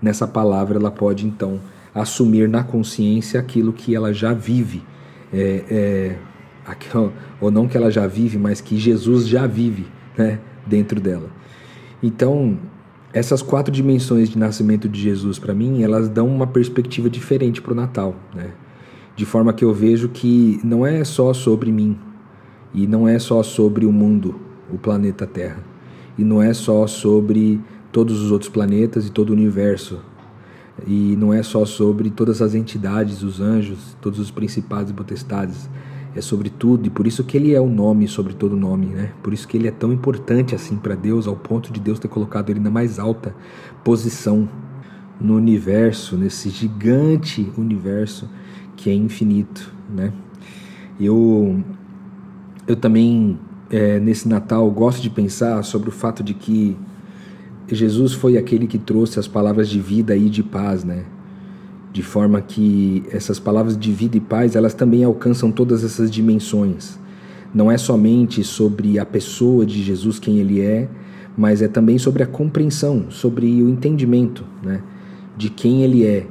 nessa 0.00 0.26
palavra, 0.26 0.78
ela 0.78 0.90
pode 0.90 1.26
então 1.26 1.60
assumir 1.94 2.48
na 2.48 2.64
consciência 2.64 3.38
aquilo 3.38 3.72
que 3.72 3.94
ela 3.94 4.12
já 4.12 4.32
vive, 4.32 4.82
é, 5.32 5.64
é, 5.70 6.16
ou 7.40 7.50
não 7.50 7.68
que 7.68 7.76
ela 7.76 7.90
já 7.90 8.06
vive, 8.06 8.38
mas 8.38 8.60
que 8.60 8.78
Jesus 8.78 9.28
já 9.28 9.46
vive 9.46 9.86
né, 10.16 10.38
dentro 10.66 11.00
dela. 11.00 11.28
Então, 12.02 12.58
essas 13.12 13.42
quatro 13.42 13.72
dimensões 13.72 14.30
de 14.30 14.38
nascimento 14.38 14.88
de 14.88 15.00
Jesus, 15.00 15.38
para 15.38 15.54
mim, 15.54 15.82
elas 15.82 16.08
dão 16.08 16.26
uma 16.26 16.46
perspectiva 16.46 17.10
diferente 17.10 17.60
para 17.60 17.72
o 17.72 17.76
Natal, 17.76 18.16
né? 18.34 18.52
de 19.14 19.26
forma 19.26 19.52
que 19.52 19.64
eu 19.64 19.74
vejo 19.74 20.08
que 20.08 20.58
não 20.64 20.86
é 20.86 21.04
só 21.04 21.34
sobre 21.34 21.70
mim, 21.70 21.98
e 22.74 22.86
não 22.86 23.06
é 23.06 23.18
só 23.18 23.42
sobre 23.42 23.84
o 23.84 23.92
mundo, 23.92 24.34
o 24.72 24.78
planeta 24.78 25.26
Terra. 25.26 25.62
E 26.16 26.24
não 26.24 26.42
é 26.42 26.52
só 26.52 26.86
sobre 26.86 27.60
todos 27.90 28.20
os 28.20 28.30
outros 28.30 28.50
planetas 28.50 29.06
e 29.06 29.10
todo 29.10 29.30
o 29.30 29.32
universo. 29.32 30.00
E 30.86 31.16
não 31.16 31.32
é 31.32 31.42
só 31.42 31.64
sobre 31.64 32.10
todas 32.10 32.40
as 32.40 32.54
entidades, 32.54 33.22
os 33.22 33.40
anjos, 33.40 33.96
todos 34.00 34.18
os 34.18 34.30
principados 34.30 34.90
e 34.90 34.94
potestades. 34.94 35.68
é 36.14 36.20
sobre 36.20 36.50
tudo 36.50 36.86
e 36.86 36.90
por 36.90 37.06
isso 37.06 37.24
que 37.24 37.38
ele 37.38 37.54
é 37.54 37.60
o 37.60 37.68
nome 37.68 38.06
sobre 38.06 38.34
todo 38.34 38.54
nome, 38.54 38.86
né? 38.86 39.12
Por 39.22 39.32
isso 39.32 39.48
que 39.48 39.56
ele 39.56 39.66
é 39.66 39.70
tão 39.70 39.90
importante 39.90 40.54
assim 40.54 40.76
para 40.76 40.94
Deus, 40.94 41.26
ao 41.26 41.34
ponto 41.34 41.72
de 41.72 41.80
Deus 41.80 41.98
ter 41.98 42.08
colocado 42.08 42.50
ele 42.50 42.60
na 42.60 42.70
mais 42.70 42.98
alta 42.98 43.34
posição 43.82 44.46
no 45.18 45.36
universo, 45.36 46.16
nesse 46.16 46.50
gigante 46.50 47.50
universo 47.56 48.28
que 48.76 48.90
é 48.90 48.94
infinito, 48.94 49.72
né? 49.88 50.12
Eu 51.00 51.64
eu 52.66 52.76
também 52.76 53.38
é, 53.70 53.98
nesse 53.98 54.28
Natal 54.28 54.70
gosto 54.70 55.00
de 55.00 55.08
pensar 55.08 55.62
sobre 55.64 55.88
o 55.88 55.92
fato 55.92 56.22
de 56.22 56.34
que 56.34 56.76
Jesus 57.68 58.12
foi 58.12 58.36
aquele 58.36 58.66
que 58.66 58.78
trouxe 58.78 59.18
as 59.18 59.26
palavras 59.26 59.68
de 59.68 59.80
vida 59.80 60.14
e 60.14 60.28
de 60.28 60.42
paz, 60.42 60.84
né? 60.84 61.04
De 61.92 62.02
forma 62.02 62.40
que 62.40 63.02
essas 63.10 63.38
palavras 63.38 63.76
de 63.76 63.92
vida 63.92 64.16
e 64.16 64.20
paz, 64.20 64.54
elas 64.54 64.74
também 64.74 65.04
alcançam 65.04 65.50
todas 65.50 65.82
essas 65.82 66.10
dimensões. 66.10 66.98
Não 67.54 67.70
é 67.70 67.78
somente 67.78 68.44
sobre 68.44 68.98
a 68.98 69.06
pessoa 69.06 69.64
de 69.64 69.82
Jesus, 69.82 70.18
quem 70.18 70.38
ele 70.38 70.60
é, 70.60 70.88
mas 71.36 71.62
é 71.62 71.68
também 71.68 71.98
sobre 71.98 72.22
a 72.22 72.26
compreensão, 72.26 73.06
sobre 73.10 73.62
o 73.62 73.68
entendimento, 73.68 74.44
né? 74.62 74.82
De 75.36 75.48
quem 75.48 75.82
ele 75.82 76.04
é 76.04 76.26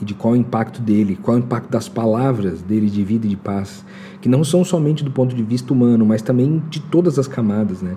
e 0.00 0.04
de 0.04 0.14
qual 0.14 0.34
é 0.34 0.38
o 0.38 0.40
impacto 0.40 0.80
dele, 0.80 1.18
qual 1.20 1.36
é 1.36 1.40
o 1.40 1.42
impacto 1.42 1.70
das 1.70 1.88
palavras 1.88 2.62
dele 2.62 2.88
de 2.88 3.02
vida 3.02 3.26
e 3.26 3.30
de 3.30 3.36
paz, 3.36 3.84
que 4.20 4.28
não 4.28 4.42
são 4.42 4.64
somente 4.64 5.04
do 5.04 5.10
ponto 5.10 5.34
de 5.34 5.42
vista 5.42 5.72
humano, 5.72 6.04
mas 6.04 6.22
também 6.22 6.62
de 6.68 6.80
todas 6.80 7.18
as 7.18 7.28
camadas, 7.28 7.82
né? 7.82 7.96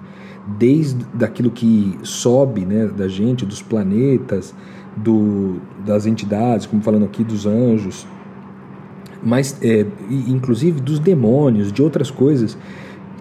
desde 0.58 1.06
daquilo 1.13 1.51
que 1.51 1.98
sobe 2.04 2.66
né, 2.66 2.88
da 2.88 3.08
gente, 3.08 3.46
dos 3.46 3.62
planetas, 3.62 4.54
do, 4.96 5.62
das 5.86 6.06
entidades, 6.06 6.66
como 6.66 6.82
falando 6.82 7.06
aqui 7.06 7.24
dos 7.24 7.46
anjos, 7.46 8.08
mas 9.24 9.58
é, 9.62 9.86
inclusive 10.10 10.82
dos 10.82 11.00
demônios, 11.00 11.72
de 11.72 11.82
outras 11.82 12.10
coisas. 12.10 12.58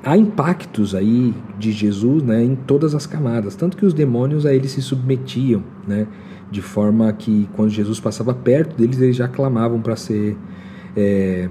Há 0.02 0.16
impactos 0.16 0.94
aí 0.94 1.34
de 1.58 1.72
Jesus 1.72 2.22
né, 2.22 2.42
em 2.42 2.54
todas 2.54 2.94
as 2.94 3.06
camadas, 3.06 3.54
tanto 3.54 3.76
que 3.76 3.84
os 3.84 3.92
demônios 3.92 4.46
a 4.46 4.54
ele 4.54 4.66
se 4.66 4.80
submetiam, 4.80 5.62
né, 5.86 6.06
de 6.50 6.62
forma 6.62 7.12
que 7.12 7.46
quando 7.54 7.68
Jesus 7.68 8.00
passava 8.00 8.32
perto 8.32 8.76
deles, 8.76 8.98
eles 8.98 9.14
já 9.14 9.28
clamavam 9.28 9.78
para 9.80 9.96
ser 9.96 10.38
é, 10.96 11.50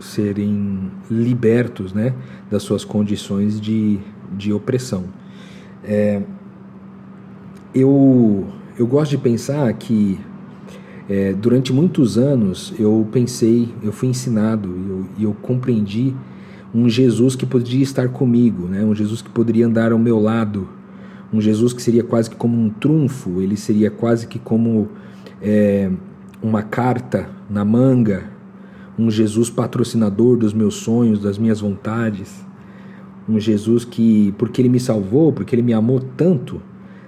serem 0.00 0.90
libertos 1.10 1.92
né, 1.92 2.14
das 2.50 2.62
suas 2.62 2.84
condições 2.84 3.60
de 3.60 4.00
de 4.36 4.52
opressão. 4.52 5.04
É, 5.84 6.22
eu, 7.74 8.46
eu 8.78 8.86
gosto 8.86 9.12
de 9.12 9.18
pensar 9.18 9.72
que 9.74 10.18
é, 11.08 11.32
durante 11.32 11.72
muitos 11.72 12.16
anos 12.16 12.72
eu 12.78 13.06
pensei, 13.10 13.68
eu 13.82 13.92
fui 13.92 14.08
ensinado 14.08 14.68
e 14.68 14.90
eu, 14.90 15.28
eu, 15.28 15.34
compreendi 15.34 16.14
um 16.74 16.88
Jesus 16.88 17.34
que 17.34 17.44
poderia 17.44 17.82
estar 17.82 18.08
comigo, 18.08 18.68
né? 18.68 18.84
um 18.84 18.94
Jesus 18.94 19.20
que 19.20 19.30
poderia 19.30 19.66
andar 19.66 19.90
ao 19.92 19.98
meu 19.98 20.20
lado, 20.20 20.68
um 21.32 21.40
Jesus 21.40 21.72
que 21.72 21.82
seria 21.82 22.04
quase 22.04 22.30
que 22.30 22.36
como 22.36 22.56
um 22.56 22.70
trunfo, 22.70 23.40
ele 23.40 23.56
seria 23.56 23.90
quase 23.90 24.26
que 24.26 24.38
como 24.38 24.88
é, 25.42 25.90
uma 26.42 26.62
carta 26.62 27.28
na 27.48 27.64
manga, 27.64 28.24
um 29.00 29.10
Jesus 29.10 29.48
patrocinador 29.48 30.36
dos 30.36 30.52
meus 30.52 30.74
sonhos, 30.74 31.20
das 31.20 31.38
minhas 31.38 31.60
vontades 31.60 32.44
um 33.30 33.38
Jesus 33.38 33.84
que, 33.84 34.34
porque 34.36 34.60
ele 34.60 34.68
me 34.68 34.80
salvou, 34.80 35.32
porque 35.32 35.54
ele 35.54 35.62
me 35.62 35.72
amou 35.72 36.00
tanto, 36.00 36.60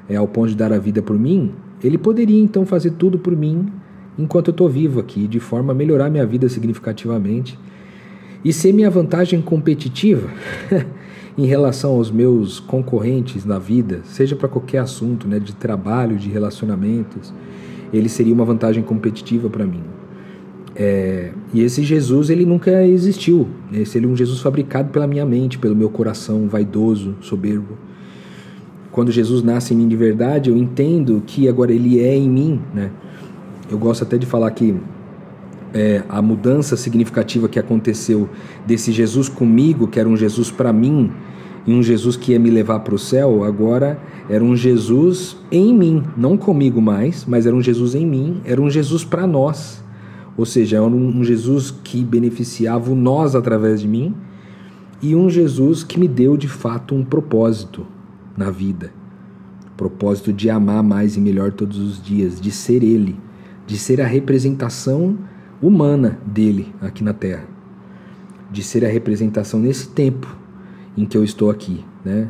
é, 0.08 0.16
ao 0.16 0.28
ponto 0.28 0.48
de 0.48 0.56
dar 0.56 0.72
a 0.72 0.78
vida 0.78 1.02
por 1.02 1.18
mim, 1.18 1.52
ele 1.82 1.98
poderia 1.98 2.40
então 2.40 2.64
fazer 2.64 2.92
tudo 2.92 3.18
por 3.18 3.36
mim 3.36 3.66
enquanto 4.18 4.48
eu 4.48 4.52
estou 4.52 4.68
vivo 4.68 5.00
aqui, 5.00 5.26
de 5.26 5.40
forma 5.40 5.72
a 5.72 5.74
melhorar 5.74 6.10
minha 6.10 6.26
vida 6.26 6.48
significativamente 6.48 7.58
e 8.44 8.52
ser 8.52 8.72
minha 8.72 8.90
vantagem 8.90 9.40
competitiva 9.40 10.28
em 11.36 11.46
relação 11.46 11.92
aos 11.92 12.10
meus 12.10 12.60
concorrentes 12.60 13.44
na 13.44 13.58
vida, 13.58 14.00
seja 14.04 14.36
para 14.36 14.48
qualquer 14.48 14.78
assunto, 14.78 15.26
né, 15.26 15.38
de 15.38 15.54
trabalho, 15.54 16.16
de 16.16 16.28
relacionamentos, 16.28 17.32
ele 17.92 18.08
seria 18.08 18.34
uma 18.34 18.44
vantagem 18.44 18.82
competitiva 18.82 19.48
para 19.48 19.64
mim. 19.64 19.82
É, 20.74 21.32
e 21.52 21.60
esse 21.60 21.82
Jesus 21.82 22.30
ele 22.30 22.46
nunca 22.46 22.86
existiu. 22.86 23.46
Esse 23.72 23.98
ele 23.98 24.06
é 24.06 24.08
um 24.08 24.16
Jesus 24.16 24.40
fabricado 24.40 24.90
pela 24.90 25.06
minha 25.06 25.24
mente, 25.24 25.58
pelo 25.58 25.76
meu 25.76 25.90
coração 25.90 26.48
vaidoso, 26.48 27.16
soberbo. 27.20 27.76
Quando 28.90 29.10
Jesus 29.10 29.42
nasce 29.42 29.74
em 29.74 29.76
mim 29.76 29.88
de 29.88 29.96
verdade, 29.96 30.50
eu 30.50 30.56
entendo 30.56 31.22
que 31.26 31.48
agora 31.48 31.72
ele 31.72 32.00
é 32.00 32.14
em 32.14 32.28
mim, 32.28 32.60
né? 32.74 32.90
Eu 33.70 33.78
gosto 33.78 34.02
até 34.02 34.18
de 34.18 34.26
falar 34.26 34.50
que 34.50 34.74
é, 35.72 36.02
a 36.08 36.20
mudança 36.20 36.76
significativa 36.76 37.48
que 37.48 37.58
aconteceu 37.58 38.28
desse 38.66 38.92
Jesus 38.92 39.28
comigo, 39.28 39.88
que 39.88 39.98
era 39.98 40.08
um 40.08 40.16
Jesus 40.16 40.50
para 40.50 40.72
mim, 40.72 41.10
e 41.66 41.72
um 41.72 41.82
Jesus 41.82 42.16
que 42.16 42.32
ia 42.32 42.38
me 42.38 42.50
levar 42.50 42.80
para 42.80 42.94
o 42.94 42.98
céu, 42.98 43.44
agora 43.44 43.98
era 44.28 44.42
um 44.42 44.54
Jesus 44.56 45.36
em 45.50 45.72
mim, 45.72 46.02
não 46.16 46.36
comigo 46.36 46.82
mais, 46.82 47.24
mas 47.24 47.46
era 47.46 47.54
um 47.54 47.62
Jesus 47.62 47.94
em 47.94 48.04
mim, 48.04 48.40
era 48.44 48.60
um 48.60 48.68
Jesus 48.68 49.04
para 49.04 49.26
nós 49.26 49.81
ou 50.36 50.46
seja, 50.46 50.78
é 50.78 50.80
um 50.80 51.22
Jesus 51.22 51.70
que 51.70 52.02
beneficiava 52.04 52.90
o 52.90 52.94
nós 52.94 53.34
através 53.34 53.80
de 53.80 53.88
mim 53.88 54.14
e 55.02 55.14
um 55.14 55.28
Jesus 55.28 55.82
que 55.84 55.98
me 55.98 56.08
deu 56.08 56.36
de 56.36 56.48
fato 56.48 56.94
um 56.94 57.04
propósito 57.04 57.86
na 58.36 58.50
vida. 58.50 58.92
Propósito 59.76 60.32
de 60.32 60.48
amar 60.48 60.82
mais 60.82 61.16
e 61.16 61.20
melhor 61.20 61.52
todos 61.52 61.78
os 61.78 62.02
dias, 62.02 62.40
de 62.40 62.50
ser 62.50 62.82
Ele, 62.82 63.18
de 63.66 63.76
ser 63.76 64.00
a 64.00 64.06
representação 64.06 65.18
humana 65.60 66.18
dele 66.24 66.74
aqui 66.80 67.04
na 67.04 67.12
Terra, 67.12 67.46
de 68.50 68.62
ser 68.62 68.84
a 68.84 68.88
representação 68.88 69.60
nesse 69.60 69.88
tempo 69.88 70.36
em 70.96 71.04
que 71.04 71.16
eu 71.16 71.24
estou 71.24 71.50
aqui, 71.50 71.84
né? 72.04 72.28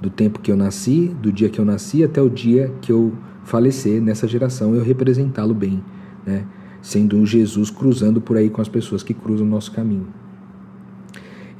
Do 0.00 0.10
tempo 0.10 0.40
que 0.40 0.50
eu 0.50 0.56
nasci, 0.56 1.14
do 1.20 1.32
dia 1.32 1.48
que 1.48 1.58
eu 1.58 1.64
nasci 1.64 2.04
até 2.04 2.22
o 2.22 2.28
dia 2.28 2.72
que 2.80 2.92
eu 2.92 3.12
falecer 3.44 4.00
nessa 4.00 4.28
geração, 4.28 4.74
eu 4.74 4.82
representá-lo 4.82 5.54
bem, 5.54 5.82
né? 6.26 6.44
Sendo 6.80 7.16
um 7.16 7.26
Jesus 7.26 7.70
cruzando 7.70 8.20
por 8.20 8.36
aí 8.36 8.48
com 8.48 8.60
as 8.60 8.68
pessoas 8.68 9.02
que 9.02 9.12
cruzam 9.12 9.46
o 9.46 9.50
nosso 9.50 9.72
caminho. 9.72 10.06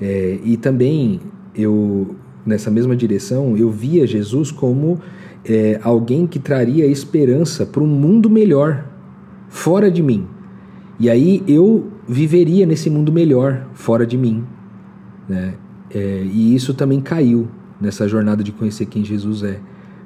É, 0.00 0.38
e 0.44 0.56
também 0.56 1.20
eu 1.54 2.14
nessa 2.46 2.70
mesma 2.70 2.96
direção 2.96 3.56
eu 3.56 3.70
via 3.70 4.06
Jesus 4.06 4.50
como 4.50 5.00
é, 5.44 5.80
alguém 5.82 6.26
que 6.26 6.38
traria 6.38 6.86
esperança 6.86 7.66
para 7.66 7.82
um 7.82 7.86
mundo 7.86 8.30
melhor 8.30 8.86
fora 9.48 9.90
de 9.90 10.02
mim. 10.02 10.26
E 11.00 11.08
aí 11.08 11.42
eu 11.46 11.88
viveria 12.08 12.66
nesse 12.66 12.88
mundo 12.90 13.12
melhor 13.12 13.66
fora 13.72 14.06
de 14.06 14.16
mim, 14.16 14.44
né? 15.28 15.54
É, 15.90 16.22
e 16.24 16.54
isso 16.54 16.74
também 16.74 17.00
caiu 17.00 17.48
nessa 17.80 18.06
jornada 18.06 18.42
de 18.42 18.52
conhecer 18.52 18.86
quem 18.86 19.04
Jesus 19.04 19.42
é, 19.42 19.58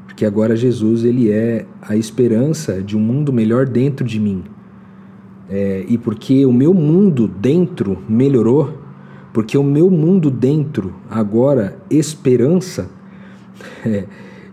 porque 0.06 0.24
agora 0.24 0.54
Jesus 0.54 1.04
ele 1.04 1.30
é 1.30 1.66
a 1.80 1.96
esperança 1.96 2.80
de 2.80 2.96
um 2.96 3.00
mundo 3.00 3.32
melhor 3.32 3.66
dentro 3.66 4.06
de 4.06 4.20
mim 4.20 4.44
é, 5.48 5.84
e 5.88 5.98
porque 5.98 6.46
o 6.46 6.52
meu 6.52 6.72
mundo 6.72 7.28
dentro 7.28 7.98
melhorou, 8.08 8.78
porque 9.32 9.56
o 9.56 9.62
meu 9.62 9.90
mundo 9.90 10.30
dentro 10.30 10.94
agora 11.10 11.78
esperança, 11.90 12.90
é, 13.84 14.06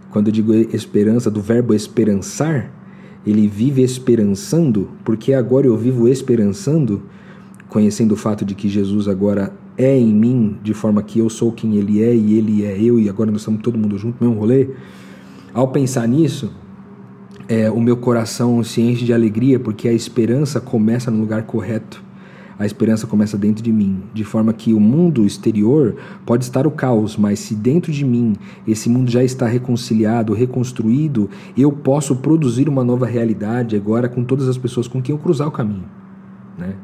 quando 0.09 0.27
eu 0.27 0.33
digo 0.33 0.53
esperança 0.53 1.29
do 1.29 1.41
verbo 1.41 1.73
esperançar, 1.73 2.71
ele 3.25 3.47
vive 3.47 3.81
esperançando, 3.83 4.89
porque 5.03 5.33
agora 5.33 5.67
eu 5.67 5.77
vivo 5.77 6.07
esperançando, 6.07 7.03
conhecendo 7.67 8.13
o 8.13 8.17
fato 8.17 8.43
de 8.43 8.55
que 8.55 8.67
Jesus 8.67 9.07
agora 9.07 9.53
é 9.77 9.97
em 9.97 10.13
mim, 10.13 10.57
de 10.63 10.73
forma 10.73 11.03
que 11.03 11.19
eu 11.19 11.29
sou 11.29 11.51
quem 11.51 11.75
ele 11.75 12.03
é 12.03 12.13
e 12.13 12.37
ele 12.37 12.65
é 12.65 12.81
eu, 12.81 12.99
e 12.99 13.07
agora 13.07 13.31
nós 13.31 13.41
estamos 13.41 13.61
todo 13.61 13.77
mundo 13.77 13.97
junto, 13.97 14.23
mesmo 14.23 14.39
rolê. 14.39 14.69
Ao 15.53 15.67
pensar 15.69 16.07
nisso, 16.07 16.51
é, 17.49 17.67
o 17.71 17.81
meu 17.81 17.97
coração 17.97 18.63
se 18.63 18.79
enche 18.79 19.03
de 19.03 19.11
alegria 19.11 19.59
porque 19.59 19.87
a 19.87 19.91
esperança 19.91 20.61
começa 20.61 21.09
no 21.09 21.19
lugar 21.19 21.43
correto. 21.43 22.03
A 22.59 22.65
esperança 22.65 23.07
começa 23.07 23.37
dentro 23.37 23.63
de 23.63 23.71
mim, 23.71 24.03
de 24.13 24.23
forma 24.23 24.53
que 24.53 24.73
o 24.73 24.79
mundo 24.79 25.25
exterior 25.25 25.95
pode 26.25 26.43
estar 26.43 26.67
o 26.67 26.71
caos, 26.71 27.17
mas 27.17 27.39
se 27.39 27.55
dentro 27.55 27.91
de 27.91 28.05
mim 28.05 28.35
esse 28.67 28.89
mundo 28.89 29.09
já 29.09 29.23
está 29.23 29.47
reconciliado, 29.47 30.33
reconstruído, 30.33 31.29
eu 31.57 31.71
posso 31.71 32.17
produzir 32.17 32.69
uma 32.69 32.83
nova 32.83 33.07
realidade 33.07 33.75
agora 33.75 34.07
com 34.07 34.23
todas 34.23 34.47
as 34.47 34.57
pessoas 34.57 34.87
com 34.87 35.01
quem 35.01 35.15
eu 35.15 35.19
cruzar 35.19 35.47
o 35.47 35.51
caminho, 35.51 35.85
né? 36.57 36.75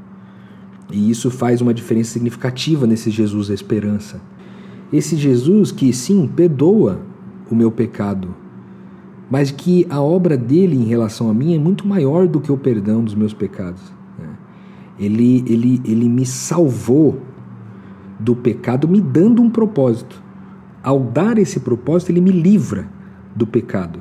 E 0.91 1.11
isso 1.11 1.29
faz 1.29 1.61
uma 1.61 1.73
diferença 1.73 2.11
significativa 2.11 2.87
nesse 2.87 3.11
Jesus 3.11 3.49
da 3.49 3.53
esperança. 3.53 4.21
Esse 4.93 5.15
Jesus 5.17 5.71
que 5.71 5.91
sim 5.91 6.25
perdoa 6.25 7.01
o 7.51 7.55
meu 7.55 7.69
pecado, 7.69 8.44
mas 9.29 9.51
que 9.51 9.85
a 9.89 10.01
obra 10.01 10.37
dele 10.37 10.75
em 10.75 10.85
relação 10.85 11.29
a 11.29 11.33
mim 11.33 11.55
é 11.55 11.59
muito 11.59 11.87
maior 11.87 12.27
do 12.27 12.39
que 12.39 12.51
o 12.51 12.57
perdão 12.57 13.03
dos 13.03 13.15
meus 13.15 13.33
pecados. 13.33 13.81
Né? 14.17 14.29
Ele, 14.99 15.43
ele, 15.47 15.81
ele 15.83 16.09
me 16.09 16.25
salvou 16.25 17.21
do 18.19 18.35
pecado, 18.35 18.87
me 18.87 19.01
dando 19.01 19.41
um 19.41 19.49
propósito. 19.49 20.21
Ao 20.83 20.99
dar 20.99 21.37
esse 21.37 21.59
propósito, 21.59 22.11
ele 22.11 22.21
me 22.21 22.31
livra 22.31 22.87
do 23.35 23.47
pecado. 23.47 23.99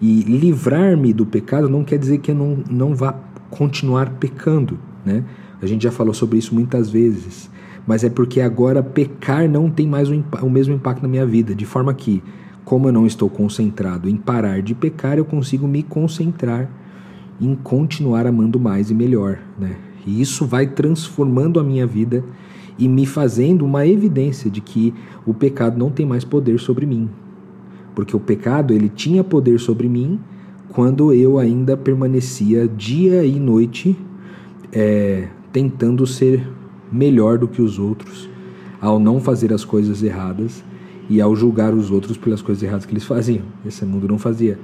E 0.00 0.22
livrar-me 0.22 1.12
do 1.12 1.24
pecado 1.24 1.68
não 1.68 1.84
quer 1.84 1.98
dizer 1.98 2.18
que 2.18 2.30
eu 2.30 2.34
não, 2.34 2.58
não 2.70 2.94
vá 2.94 3.14
continuar 3.50 4.10
pecando. 4.10 4.78
Né? 5.04 5.24
A 5.60 5.66
gente 5.66 5.82
já 5.82 5.92
falou 5.92 6.12
sobre 6.12 6.38
isso 6.38 6.54
muitas 6.54 6.90
vezes. 6.90 7.50
mas 7.86 8.04
é 8.04 8.10
porque 8.10 8.40
agora 8.40 8.82
pecar 8.82 9.48
não 9.48 9.70
tem 9.70 9.86
mais 9.86 10.08
o, 10.10 10.24
o 10.42 10.50
mesmo 10.50 10.74
impacto 10.74 11.02
na 11.02 11.08
minha 11.08 11.26
vida, 11.26 11.54
de 11.54 11.64
forma 11.64 11.92
que, 11.94 12.22
como 12.64 12.88
eu 12.88 12.92
não 12.92 13.06
estou 13.06 13.28
concentrado 13.28 14.08
em 14.08 14.16
parar 14.16 14.62
de 14.62 14.74
pecar, 14.74 15.18
eu 15.18 15.24
consigo 15.24 15.66
me 15.66 15.82
concentrar 15.82 16.70
em 17.40 17.54
continuar 17.54 18.26
amando 18.26 18.60
mais 18.60 18.90
e 18.90 18.94
melhor, 18.94 19.38
né? 19.58 19.76
E 20.06 20.20
isso 20.20 20.46
vai 20.46 20.66
transformando 20.66 21.58
a 21.58 21.64
minha 21.64 21.86
vida 21.86 22.24
e 22.78 22.88
me 22.88 23.06
fazendo 23.06 23.64
uma 23.64 23.86
evidência 23.86 24.50
de 24.50 24.60
que 24.60 24.94
o 25.26 25.34
pecado 25.34 25.78
não 25.78 25.90
tem 25.90 26.06
mais 26.06 26.24
poder 26.24 26.58
sobre 26.58 26.86
mim. 26.86 27.08
Porque 27.94 28.16
o 28.16 28.20
pecado, 28.20 28.72
ele 28.72 28.88
tinha 28.88 29.22
poder 29.22 29.60
sobre 29.60 29.88
mim 29.88 30.18
quando 30.70 31.12
eu 31.12 31.38
ainda 31.38 31.76
permanecia 31.76 32.66
dia 32.66 33.24
e 33.24 33.38
noite 33.38 33.96
é, 34.72 35.28
tentando 35.52 36.06
ser 36.06 36.48
melhor 36.90 37.38
do 37.38 37.46
que 37.46 37.60
os 37.60 37.78
outros, 37.78 38.28
ao 38.80 38.98
não 38.98 39.20
fazer 39.20 39.52
as 39.52 39.64
coisas 39.64 40.02
erradas 40.02 40.64
e 41.12 41.20
ao 41.20 41.36
julgar 41.36 41.74
os 41.74 41.90
outros 41.90 42.16
pelas 42.16 42.40
coisas 42.40 42.62
erradas 42.62 42.86
que 42.86 42.92
eles 42.94 43.04
faziam. 43.04 43.42
Esse 43.66 43.84
mundo 43.84 44.08
não 44.08 44.18
fazia. 44.18 44.58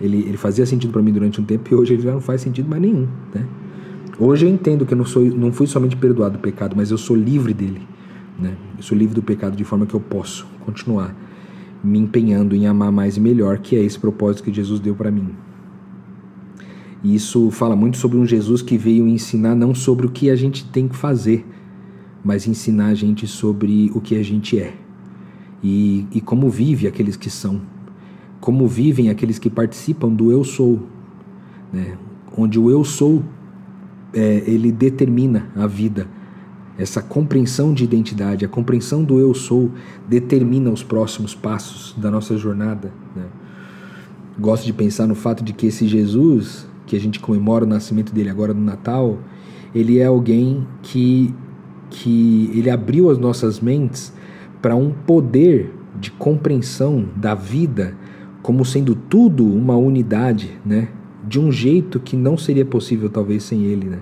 Ele, 0.00 0.18
ele 0.18 0.36
fazia 0.36 0.64
sentido 0.64 0.92
para 0.92 1.02
mim 1.02 1.12
durante 1.12 1.40
um 1.40 1.44
tempo 1.44 1.68
e 1.72 1.74
hoje 1.74 1.94
ele 1.94 2.02
já 2.02 2.12
não 2.12 2.20
faz 2.20 2.40
sentido 2.40 2.68
mais 2.68 2.80
nenhum. 2.80 3.08
Né? 3.34 3.44
Hoje 4.16 4.46
eu 4.46 4.48
entendo 4.48 4.86
que 4.86 4.94
eu 4.94 4.96
não, 4.96 5.04
sou, 5.04 5.24
não 5.24 5.52
fui 5.52 5.66
somente 5.66 5.96
perdoado 5.96 6.38
do 6.38 6.40
pecado, 6.40 6.76
mas 6.76 6.92
eu 6.92 6.98
sou 6.98 7.16
livre 7.16 7.52
dele. 7.52 7.82
Né? 8.38 8.54
Eu 8.76 8.82
sou 8.84 8.96
livre 8.96 9.12
do 9.12 9.22
pecado 9.24 9.56
de 9.56 9.64
forma 9.64 9.86
que 9.86 9.94
eu 9.94 9.98
posso 9.98 10.46
continuar 10.64 11.12
me 11.82 11.98
empenhando 11.98 12.54
em 12.54 12.68
amar 12.68 12.92
mais 12.92 13.16
e 13.16 13.20
melhor, 13.20 13.58
que 13.58 13.74
é 13.74 13.82
esse 13.82 13.98
propósito 13.98 14.44
que 14.44 14.52
Jesus 14.52 14.78
deu 14.78 14.94
para 14.94 15.10
mim. 15.10 15.30
E 17.02 17.12
isso 17.12 17.50
fala 17.50 17.74
muito 17.74 17.96
sobre 17.96 18.18
um 18.18 18.24
Jesus 18.24 18.62
que 18.62 18.78
veio 18.78 19.08
ensinar 19.08 19.56
não 19.56 19.74
sobre 19.74 20.06
o 20.06 20.10
que 20.10 20.30
a 20.30 20.36
gente 20.36 20.64
tem 20.66 20.86
que 20.86 20.94
fazer, 20.94 21.44
mas 22.22 22.46
ensinar 22.46 22.86
a 22.86 22.94
gente 22.94 23.26
sobre 23.26 23.90
o 23.92 24.00
que 24.00 24.14
a 24.14 24.22
gente 24.22 24.60
é 24.60 24.74
e, 25.62 26.06
e 26.12 26.20
como 26.20 26.48
vive 26.48 26.86
aqueles 26.86 27.16
que 27.16 27.30
são, 27.30 27.60
como 28.40 28.66
vivem 28.66 29.10
aqueles 29.10 29.38
que 29.38 29.50
participam 29.50 30.08
do 30.08 30.30
eu 30.30 30.44
sou, 30.44 30.80
né? 31.72 31.96
onde 32.36 32.58
o 32.58 32.70
eu 32.70 32.84
sou 32.84 33.22
é, 34.12 34.42
ele 34.46 34.70
determina 34.70 35.48
a 35.56 35.66
vida. 35.66 36.06
Essa 36.78 37.02
compreensão 37.02 37.74
de 37.74 37.82
identidade, 37.82 38.44
a 38.44 38.48
compreensão 38.48 39.02
do 39.02 39.18
eu 39.18 39.34
sou, 39.34 39.72
determina 40.08 40.70
os 40.70 40.82
próximos 40.82 41.34
passos 41.34 41.94
da 41.98 42.10
nossa 42.10 42.36
jornada. 42.38 42.92
Né? 43.16 43.24
Gosto 44.38 44.64
de 44.64 44.72
pensar 44.72 45.08
no 45.08 45.16
fato 45.16 45.42
de 45.42 45.52
que 45.52 45.66
esse 45.66 45.88
Jesus, 45.88 46.68
que 46.86 46.94
a 46.94 47.00
gente 47.00 47.18
comemora 47.18 47.64
o 47.64 47.68
nascimento 47.68 48.14
dele 48.14 48.30
agora 48.30 48.54
no 48.54 48.60
Natal, 48.60 49.18
ele 49.74 49.98
é 49.98 50.04
alguém 50.04 50.66
que, 50.80 51.34
que 51.90 52.48
ele 52.54 52.70
abriu 52.70 53.10
as 53.10 53.18
nossas 53.18 53.58
mentes 53.58 54.12
para 54.60 54.76
um 54.76 54.90
poder 54.90 55.72
de 55.98 56.10
compreensão 56.10 57.06
da 57.16 57.34
vida 57.34 57.94
como 58.42 58.64
sendo 58.64 58.94
tudo 58.94 59.44
uma 59.44 59.76
unidade, 59.76 60.58
né? 60.64 60.88
de 61.28 61.38
um 61.38 61.52
jeito 61.52 62.00
que 62.00 62.16
não 62.16 62.36
seria 62.36 62.64
possível 62.64 63.10
talvez 63.10 63.42
sem 63.42 63.64
ele, 63.64 63.86
né? 63.88 63.98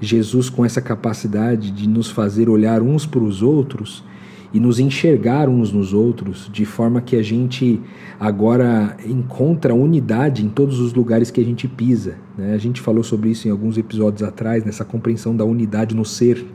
Jesus 0.00 0.48
com 0.48 0.64
essa 0.64 0.80
capacidade 0.80 1.70
de 1.70 1.88
nos 1.88 2.10
fazer 2.10 2.48
olhar 2.48 2.82
uns 2.82 3.06
para 3.06 3.20
os 3.20 3.42
outros 3.42 4.04
e 4.52 4.58
nos 4.58 4.78
enxergar 4.78 5.48
uns 5.48 5.72
nos 5.72 5.92
outros, 5.92 6.48
de 6.52 6.64
forma 6.64 7.00
que 7.00 7.16
a 7.16 7.22
gente 7.22 7.80
agora 8.18 8.96
encontra 9.06 9.74
unidade 9.74 10.44
em 10.44 10.48
todos 10.48 10.80
os 10.80 10.94
lugares 10.94 11.30
que 11.30 11.40
a 11.40 11.44
gente 11.44 11.68
pisa. 11.68 12.16
Né? 12.36 12.54
A 12.54 12.58
gente 12.58 12.80
falou 12.80 13.02
sobre 13.02 13.30
isso 13.30 13.46
em 13.46 13.50
alguns 13.50 13.76
episódios 13.76 14.22
atrás, 14.22 14.64
nessa 14.64 14.84
compreensão 14.84 15.36
da 15.36 15.44
unidade 15.44 15.94
no 15.94 16.04
ser. 16.04 16.46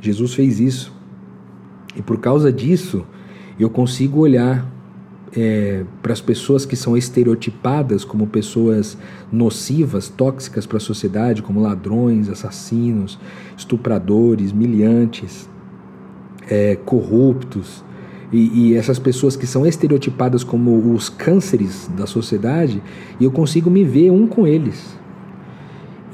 Jesus 0.00 0.34
fez 0.34 0.58
isso. 0.58 0.92
E 1.96 2.02
por 2.02 2.18
causa 2.18 2.52
disso, 2.52 3.04
eu 3.58 3.68
consigo 3.68 4.20
olhar 4.20 4.66
é, 5.34 5.84
para 6.02 6.12
as 6.12 6.20
pessoas 6.20 6.66
que 6.66 6.76
são 6.76 6.96
estereotipadas 6.96 8.04
como 8.04 8.26
pessoas 8.26 8.98
nocivas, 9.30 10.08
tóxicas 10.08 10.66
para 10.66 10.76
a 10.76 10.80
sociedade, 10.80 11.42
como 11.42 11.60
ladrões, 11.60 12.28
assassinos, 12.28 13.18
estupradores, 13.56 14.52
miliantes, 14.52 15.48
é, 16.48 16.76
corruptos, 16.76 17.84
e, 18.30 18.70
e, 18.70 18.74
essas 18.74 18.98
pessoas 18.98 19.36
que 19.36 19.46
são 19.46 19.66
estereotipadas 19.66 20.42
como 20.42 20.94
os 20.94 21.10
cânceres 21.10 21.90
da 21.94 22.06
sociedade, 22.06 22.82
e 23.20 23.24
eu 23.24 23.30
consigo 23.30 23.70
me 23.70 23.84
ver 23.84 24.10
um 24.10 24.26
com 24.26 24.46
eles 24.46 24.98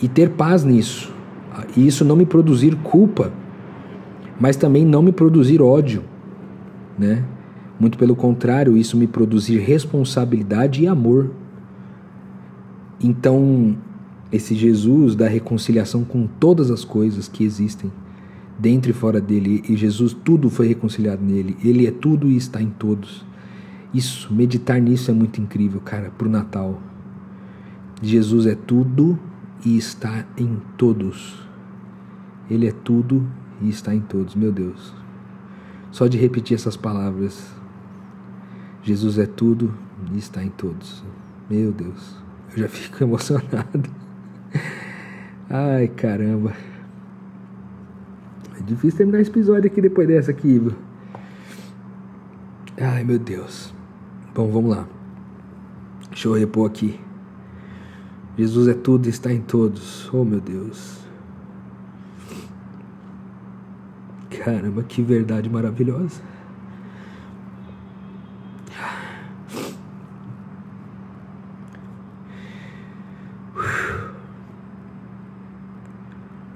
e 0.02 0.08
ter 0.08 0.30
paz 0.30 0.64
nisso, 0.64 1.12
e 1.76 1.86
isso 1.86 2.04
não 2.04 2.16
me 2.16 2.26
produzir 2.26 2.74
culpa, 2.82 3.32
mas 4.38 4.56
também 4.56 4.84
não 4.84 5.02
me 5.02 5.12
produzir 5.12 5.60
ódio, 5.60 6.04
né? 6.98 7.24
Muito 7.78 7.96
pelo 7.96 8.16
contrário, 8.16 8.76
isso 8.76 8.96
me 8.96 9.06
produzir 9.06 9.58
responsabilidade 9.58 10.82
e 10.82 10.86
amor. 10.86 11.30
Então, 13.00 13.76
esse 14.32 14.54
Jesus 14.54 15.14
da 15.14 15.28
reconciliação 15.28 16.04
com 16.04 16.26
todas 16.26 16.70
as 16.70 16.84
coisas 16.84 17.28
que 17.28 17.44
existem, 17.44 17.90
dentro 18.58 18.90
e 18.90 18.94
fora 18.94 19.20
dele, 19.20 19.62
e 19.68 19.76
Jesus, 19.76 20.12
tudo 20.12 20.50
foi 20.50 20.66
reconciliado 20.66 21.24
nele, 21.24 21.56
ele 21.64 21.86
é 21.86 21.90
tudo 21.92 22.28
e 22.28 22.36
está 22.36 22.60
em 22.60 22.70
todos. 22.70 23.24
Isso, 23.94 24.32
meditar 24.34 24.80
nisso 24.80 25.10
é 25.10 25.14
muito 25.14 25.40
incrível, 25.40 25.80
cara, 25.80 26.10
para 26.10 26.26
o 26.26 26.30
Natal. 26.30 26.82
Jesus 28.02 28.46
é 28.46 28.54
tudo 28.54 29.18
e 29.64 29.76
está 29.76 30.26
em 30.36 30.58
todos. 30.76 31.46
Ele 32.50 32.66
é 32.66 32.72
tudo 32.72 33.26
e 33.60 33.68
está 33.68 33.94
em 33.94 34.00
todos, 34.00 34.34
meu 34.34 34.52
Deus. 34.52 34.94
Só 35.90 36.06
de 36.06 36.18
repetir 36.18 36.54
essas 36.54 36.76
palavras 36.76 37.58
Jesus 38.88 39.18
é 39.18 39.26
tudo 39.26 39.74
e 40.12 40.18
está 40.18 40.42
em 40.42 40.48
todos. 40.48 41.04
Meu 41.50 41.72
Deus, 41.72 42.16
eu 42.52 42.62
já 42.62 42.68
fico 42.72 43.04
emocionado. 43.04 43.90
Ai, 45.50 45.88
caramba. 45.88 46.54
É 48.58 48.62
difícil 48.62 48.96
terminar 48.96 49.20
esse 49.20 49.30
episódio 49.30 49.70
aqui 49.70 49.82
depois 49.82 50.08
dessa 50.08 50.30
aqui? 50.30 50.60
Ai, 52.80 53.04
meu 53.04 53.18
Deus. 53.18 53.74
Bom, 54.34 54.50
vamos 54.50 54.74
lá. 54.74 54.88
Deixa 56.10 56.28
eu 56.28 56.32
repor 56.32 56.66
aqui. 56.66 56.98
Jesus 58.38 58.68
é 58.68 58.74
tudo 58.74 59.06
e 59.06 59.10
está 59.10 59.32
em 59.32 59.40
todos. 59.40 60.08
Oh, 60.14 60.24
meu 60.24 60.40
Deus. 60.40 61.07
Caramba, 64.38 64.84
que 64.84 65.02
verdade 65.02 65.50
maravilhosa. 65.50 66.22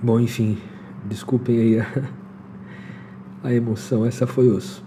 Bom, 0.01 0.18
enfim, 0.18 0.59
desculpem 1.05 1.59
aí 1.59 1.81
a, 1.81 1.87
a 3.45 3.53
emoção. 3.53 4.05
Essa 4.07 4.27
foi 4.27 4.49
os, 4.49 4.83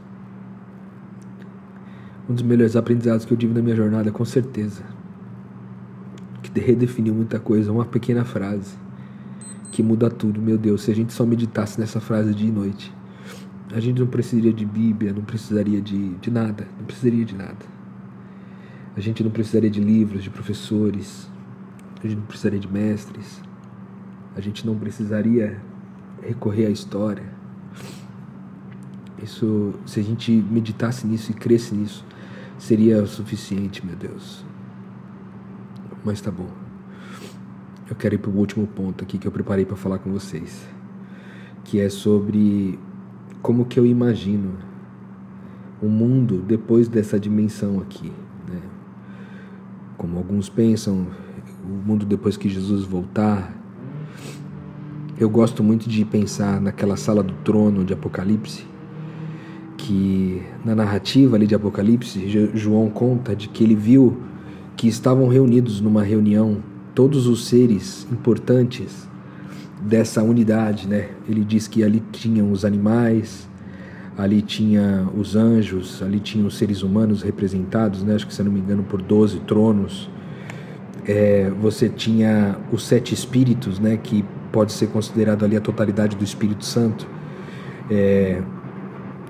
um 2.30 2.34
dos 2.34 2.44
melhores 2.44 2.76
aprendizados 2.76 3.26
que 3.26 3.34
eu 3.34 3.38
tive 3.38 3.54
na 3.54 3.62
minha 3.62 3.76
jornada, 3.76 4.12
com 4.12 4.26
certeza. 4.26 4.84
Que 6.42 6.60
redefiniu 6.60 7.14
muita 7.14 7.40
coisa. 7.40 7.72
Uma 7.72 7.86
pequena 7.86 8.24
frase 8.24 8.85
que 9.76 9.84
muda 9.84 10.10
tudo. 10.10 10.42
Meu 10.42 10.58
Deus, 10.58 10.84
se 10.84 10.92
a 10.92 10.96
gente 10.96 11.14
só 11.14 11.26
meditasse 11.26 11.80
nessa 11.80 12.00
frase 12.00 12.34
dia 12.34 12.50
e 12.50 12.52
noite, 12.52 12.94
a 13.74 13.80
gente 13.80 14.00
não 14.00 14.08
precisaria 14.08 14.54
de 14.54 14.66
Bíblia, 14.66 15.14
não 15.14 15.24
precisaria 15.24 15.82
de, 15.82 16.10
de 16.16 16.32
nada. 16.32 16.68
Não 16.78 16.86
precisaria 16.86 17.26
de 17.26 17.36
nada. 17.36 17.66
A 18.96 19.00
gente 19.02 19.24
não 19.24 19.32
precisaria 19.32 19.70
de 19.70 19.82
livros, 19.82 20.24
de 20.24 20.30
professores. 20.30 21.30
A 22.04 22.08
gente 22.08 22.18
não 22.18 22.26
precisaria 22.26 22.60
de 22.60 22.72
mestres 22.72 23.42
a 24.36 24.42
gente 24.42 24.66
não 24.66 24.78
precisaria 24.78 25.62
recorrer 26.22 26.66
à 26.66 26.70
história. 26.70 27.24
Isso, 29.24 29.74
se 29.86 30.02
a 30.02 30.04
gente 30.04 30.32
meditasse 30.32 31.08
nisso 31.08 31.32
e 31.32 31.34
cresce 31.34 31.74
nisso, 31.74 32.06
seria 32.58 33.02
o 33.02 33.08
suficiente, 33.08 33.86
meu 33.86 33.96
Deus. 33.96 34.46
Mas 36.04 36.20
tá 36.20 36.30
bom. 36.30 36.65
Eu 37.88 37.96
quero 37.96 38.16
ir 38.16 38.18
para 38.18 38.32
o 38.32 38.36
último 38.36 38.66
ponto 38.66 39.04
aqui 39.04 39.20
que 39.20 39.28
eu 39.28 39.32
preparei 39.32 39.64
para 39.64 39.76
falar 39.76 40.00
com 40.00 40.12
vocês, 40.12 40.68
que 41.64 41.80
é 41.80 41.88
sobre 41.88 42.80
como 43.44 43.64
que 43.66 43.80
eu 43.80 43.86
imagino 43.86 44.54
o 45.80 45.88
mundo 45.88 46.42
depois 46.42 46.88
dessa 46.88 47.20
dimensão 47.20 47.80
aqui, 47.80 48.12
né? 48.50 48.60
Como 49.98 50.18
alguns 50.18 50.50
pensam, 50.50 51.06
o 51.64 51.88
mundo 51.88 52.08
depois 52.08 52.36
que 52.36 52.50
Jesus 52.50 52.84
voltar, 52.86 53.56
eu 55.16 55.30
gosto 55.30 55.64
muito 55.64 55.88
de 55.88 56.04
pensar 56.04 56.60
naquela 56.60 56.98
sala 56.98 57.22
do 57.22 57.34
trono 57.44 57.86
de 57.86 57.94
Apocalipse, 57.94 58.66
que 59.78 60.42
na 60.66 60.74
narrativa 60.74 61.36
ali 61.36 61.46
de 61.46 61.54
Apocalipse, 61.54 62.28
João 62.56 62.90
conta 62.90 63.36
de 63.36 63.48
que 63.48 63.64
ele 63.64 63.76
viu 63.76 64.18
que 64.76 64.88
estavam 64.88 65.28
reunidos 65.28 65.80
numa 65.80 66.02
reunião 66.02 66.64
todos 66.96 67.28
os 67.28 67.48
seres 67.48 68.08
importantes 68.10 69.08
dessa 69.82 70.24
unidade, 70.24 70.88
né? 70.88 71.10
Ele 71.28 71.44
diz 71.44 71.68
que 71.68 71.84
ali 71.84 72.02
tinham 72.12 72.52
os 72.52 72.64
animais, 72.64 73.48
ali 74.18 74.42
tinha 74.42 75.08
os 75.16 75.36
anjos, 75.36 76.02
ali 76.02 76.20
tinha 76.20 76.46
os 76.46 76.58
seres 76.58 76.82
humanos 76.82 77.22
representados, 77.22 78.02
né? 78.02 78.16
Acho 78.16 78.26
que 78.26 78.34
se 78.34 78.42
não 78.42 78.52
me 78.52 78.62
engano 78.62 78.84
por 78.84 79.02
12 79.02 79.42
tronos. 79.42 80.10
É, 81.06 81.52
você 81.62 81.88
tinha 81.88 82.58
os 82.72 82.84
sete 82.84 83.14
espíritos, 83.14 83.78
né? 83.78 83.98
Que 83.98 84.24
pode 84.52 84.72
ser 84.72 84.88
considerado 84.88 85.44
ali 85.44 85.58
a 85.58 85.62
totalidade 85.62 86.16
do 86.16 86.24
Espírito 86.24 86.66
Santo. 86.66 87.06
É, 87.92 88.42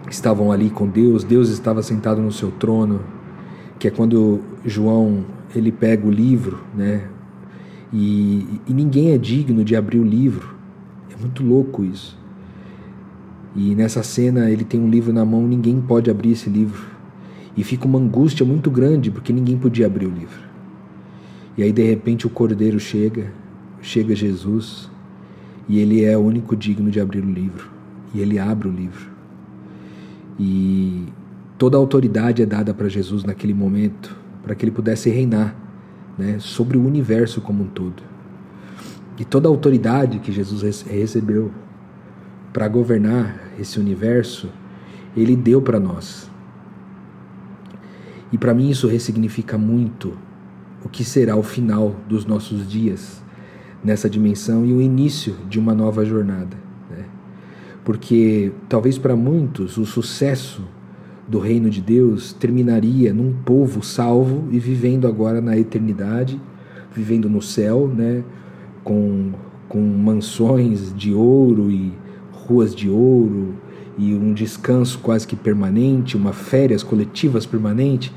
estavam 0.10 0.51
ali 0.51 0.69
com 0.69 0.88
Deus, 0.88 1.23
Deus 1.23 1.49
estava 1.49 1.82
sentado 1.82 2.21
no 2.21 2.32
seu 2.32 2.51
trono, 2.51 3.01
que 3.80 3.88
é 3.88 3.91
quando 3.91 4.39
João 4.63 5.25
ele 5.54 5.71
pega 5.71 6.06
o 6.08 6.12
livro, 6.12 6.60
né? 6.75 7.10
E, 7.93 8.60
e 8.67 8.74
ninguém 8.74 9.12
é 9.12 9.17
digno 9.17 9.63
de 9.63 9.76
abrir 9.76 10.00
o 10.00 10.04
livro. 10.04 10.56
É 11.12 11.19
muito 11.19 11.43
louco 11.43 11.84
isso. 11.84 12.17
E 13.56 13.74
nessa 13.74 14.04
cena 14.04 14.50
ele 14.50 14.65
tem 14.65 14.80
um 14.80 14.89
livro 14.89 15.13
na 15.13 15.24
mão, 15.24 15.48
ninguém 15.48 15.80
pode 15.80 16.10
abrir 16.10 16.32
esse 16.32 16.50
livro. 16.50 16.84
E 17.56 17.63
fica 17.63 17.86
uma 17.86 17.98
angústia 17.98 18.45
muito 18.45 18.69
grande 18.69 19.10
porque 19.10 19.32
ninguém 19.32 19.58
podia 19.58 19.86
abrir 19.86 20.08
o 20.08 20.12
livro. 20.12 20.43
E 21.58 21.63
aí 21.63 21.71
de 21.71 21.84
repente 21.84 22.28
o 22.28 22.30
cordeiro 22.30 22.80
chega, 22.80 23.32
chega 23.82 24.13
Jesus, 24.13 24.91
e 25.69 25.80
ele 25.80 26.04
é 26.04 26.17
o 26.17 26.21
único 26.21 26.56
digno 26.56 26.91
de 26.91 27.00
abrir 27.00 27.24
o 27.24 27.32
livro. 27.32 27.69
E 28.13 28.19
ele 28.19 28.38
abre 28.38 28.67
o 28.67 28.71
livro. 28.71 29.10
E 30.38 31.06
toda 31.58 31.78
a 31.78 31.80
autoridade 31.80 32.41
é 32.41 32.45
dada 32.45 32.74
para 32.74 32.89
Jesus 32.89 33.24
naquele 33.24 33.54
momento, 33.54 34.15
para 34.43 34.54
que 34.54 34.65
ele 34.65 34.71
pudesse 34.71 35.10
reinar 35.10 35.56
né, 36.17 36.38
sobre 36.39 36.78
o 36.78 36.86
universo 36.86 37.41
como 37.41 37.63
um 37.63 37.67
todo. 37.67 38.04
E 39.17 39.23
toda 39.23 39.47
a 39.47 39.51
autoridade 39.51 40.19
que 40.19 40.32
Jesus 40.32 40.82
recebeu 40.82 41.51
para 42.51 42.67
governar 42.67 43.51
esse 43.60 43.80
universo, 43.80 44.49
ele 45.15 45.36
deu 45.36 45.62
para 45.62 45.80
nós. 45.80 46.30
E 48.32 48.38
para 48.38 48.54
mim 48.54 48.69
isso 48.69 48.88
ressignifica 48.88 49.58
muito 49.58 50.17
o 50.84 50.89
que 50.89 51.04
será 51.04 51.36
o 51.36 51.43
final 51.43 51.95
dos 52.08 52.25
nossos 52.25 52.69
dias 52.69 53.23
nessa 53.84 54.10
dimensão 54.10 54.65
e 54.65 54.73
o 54.73 54.82
início 54.82 55.36
de 55.47 55.60
uma 55.60 55.73
nova 55.73 56.04
jornada. 56.04 56.58
Né? 56.89 57.06
Porque 57.84 58.51
talvez 58.67 58.97
para 58.97 59.15
muitos 59.15 59.78
o 59.78 59.86
sucesso 59.86 60.63
do 61.27 61.39
reino 61.39 61.69
de 61.69 61.81
Deus 61.81 62.33
terminaria 62.33 63.13
num 63.13 63.33
povo 63.33 63.83
salvo 63.83 64.47
e 64.51 64.59
vivendo 64.59 65.07
agora 65.07 65.41
na 65.41 65.57
eternidade, 65.57 66.39
vivendo 66.93 67.29
no 67.29 67.41
céu, 67.41 67.88
né, 67.88 68.23
com, 68.83 69.31
com 69.67 69.81
mansões 69.81 70.93
de 70.95 71.13
ouro 71.13 71.71
e 71.71 71.91
ruas 72.31 72.75
de 72.75 72.89
ouro 72.89 73.55
e 73.97 74.13
um 74.13 74.33
descanso 74.33 74.99
quase 74.99 75.25
que 75.25 75.35
permanente, 75.35 76.17
uma 76.17 76.33
férias 76.33 76.83
coletivas 76.83 77.45
permanente. 77.45 78.13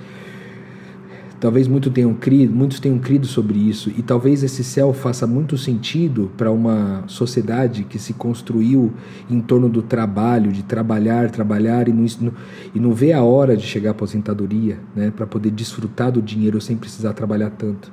Talvez 1.40 1.68
muitos 1.68 1.92
tenham 1.92 2.14
crido, 2.14 2.52
muitos 2.52 2.80
tenham 2.80 2.98
crido 2.98 3.24
sobre 3.24 3.58
isso 3.58 3.92
e 3.96 4.02
talvez 4.02 4.42
esse 4.42 4.64
céu 4.64 4.92
faça 4.92 5.24
muito 5.24 5.56
sentido 5.56 6.32
para 6.36 6.50
uma 6.50 7.04
sociedade 7.06 7.84
que 7.84 7.96
se 7.96 8.12
construiu 8.12 8.92
em 9.30 9.40
torno 9.40 9.68
do 9.68 9.80
trabalho, 9.80 10.50
de 10.50 10.64
trabalhar, 10.64 11.30
trabalhar 11.30 11.88
e 11.88 11.92
não, 11.92 12.32
e 12.74 12.80
não 12.80 12.92
vê 12.92 13.12
a 13.12 13.22
hora 13.22 13.56
de 13.56 13.62
chegar 13.62 13.90
à 13.90 13.92
aposentadoria, 13.92 14.80
né, 14.96 15.12
para 15.14 15.28
poder 15.28 15.52
desfrutar 15.52 16.10
do 16.10 16.20
dinheiro 16.20 16.60
sem 16.60 16.76
precisar 16.76 17.12
trabalhar 17.12 17.50
tanto. 17.50 17.92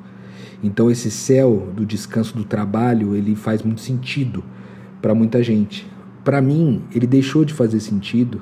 Então 0.63 0.89
esse 0.89 1.11
céu 1.11 1.71
do 1.75 1.85
descanso 1.85 2.35
do 2.35 2.45
trabalho, 2.45 3.15
ele 3.15 3.35
faz 3.35 3.61
muito 3.61 3.81
sentido 3.81 4.43
para 4.99 5.13
muita 5.13 5.43
gente. 5.43 5.87
Para 6.23 6.41
mim, 6.41 6.81
ele 6.91 7.05
deixou 7.05 7.45
de 7.45 7.53
fazer 7.53 7.79
sentido 7.79 8.41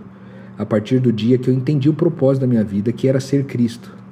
a 0.57 0.65
partir 0.65 0.99
do 0.99 1.11
dia 1.11 1.37
que 1.37 1.49
eu 1.49 1.53
entendi 1.53 1.89
o 1.89 1.93
propósito 1.93 2.41
da 2.41 2.47
minha 2.47 2.63
vida, 2.63 2.93
que 2.93 3.05
era 3.05 3.19
ser 3.19 3.43
Cristo 3.43 4.02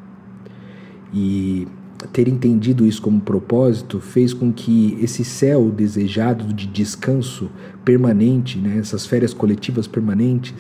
e 1.13 1.67
ter 2.11 2.27
entendido 2.27 2.85
isso 2.85 3.01
como 3.01 3.21
propósito 3.21 3.99
fez 3.99 4.33
com 4.33 4.51
que 4.51 4.97
esse 5.01 5.23
céu 5.23 5.69
desejado 5.69 6.53
de 6.53 6.65
descanso 6.65 7.49
permanente, 7.85 8.57
né, 8.57 8.77
essas 8.77 9.05
férias 9.05 9.33
coletivas 9.33 9.87
permanentes 9.87 10.55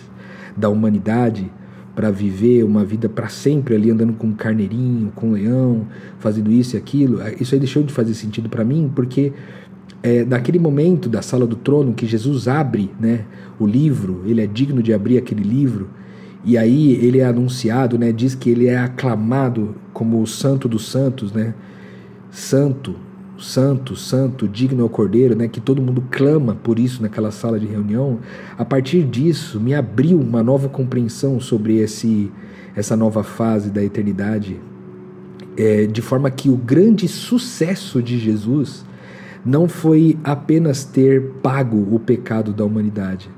da 0.55 0.69
humanidade 0.69 1.51
para 1.95 2.09
viver 2.09 2.63
uma 2.63 2.85
vida 2.85 3.09
para 3.09 3.27
sempre 3.27 3.75
ali 3.75 3.89
andando 3.89 4.13
com 4.13 4.27
um 4.27 4.33
carneirinho, 4.33 5.11
com 5.15 5.29
um 5.29 5.31
leão, 5.33 5.87
fazendo 6.19 6.51
isso 6.51 6.75
e 6.75 6.77
aquilo, 6.77 7.19
isso 7.39 7.53
aí 7.53 7.59
deixou 7.59 7.83
de 7.83 7.91
fazer 7.91 8.13
sentido 8.13 8.47
para 8.47 8.63
mim 8.63 8.91
porque 8.93 9.33
é, 10.03 10.23
naquele 10.23 10.57
momento 10.59 11.09
da 11.09 11.21
sala 11.21 11.45
do 11.45 11.55
trono 11.55 11.93
que 11.93 12.05
Jesus 12.05 12.47
abre 12.47 12.91
né, 12.99 13.25
o 13.59 13.67
livro, 13.67 14.23
ele 14.25 14.41
é 14.41 14.47
digno 14.47 14.81
de 14.81 14.93
abrir 14.93 15.17
aquele 15.17 15.43
livro 15.43 15.89
e 16.43 16.57
aí 16.57 16.93
ele 16.93 17.19
é 17.19 17.25
anunciado, 17.25 17.97
né? 17.97 18.11
Diz 18.11 18.33
que 18.33 18.49
ele 18.49 18.67
é 18.67 18.77
aclamado 18.77 19.75
como 19.93 20.21
o 20.21 20.27
santo 20.27 20.67
dos 20.67 20.87
santos, 20.89 21.31
né? 21.31 21.53
Santo, 22.31 22.95
santo, 23.37 23.95
santo, 23.95 24.47
digno 24.47 24.83
ao 24.83 24.89
Cordeiro, 24.89 25.35
né? 25.35 25.47
Que 25.47 25.59
todo 25.59 25.81
mundo 25.81 26.03
clama 26.09 26.55
por 26.55 26.79
isso 26.79 27.01
naquela 27.01 27.31
sala 27.31 27.59
de 27.59 27.67
reunião. 27.67 28.19
A 28.57 28.65
partir 28.65 29.03
disso, 29.03 29.59
me 29.59 29.73
abriu 29.73 30.19
uma 30.19 30.41
nova 30.41 30.67
compreensão 30.67 31.39
sobre 31.39 31.77
esse 31.77 32.31
essa 32.75 32.95
nova 32.95 33.21
fase 33.21 33.69
da 33.69 33.83
eternidade, 33.83 34.59
é, 35.57 35.85
de 35.85 36.01
forma 36.01 36.31
que 36.31 36.49
o 36.49 36.55
grande 36.55 37.07
sucesso 37.07 38.01
de 38.01 38.17
Jesus 38.17 38.85
não 39.45 39.67
foi 39.67 40.17
apenas 40.23 40.85
ter 40.85 41.21
pago 41.41 41.93
o 41.93 41.99
pecado 41.99 42.53
da 42.53 42.63
humanidade, 42.63 43.29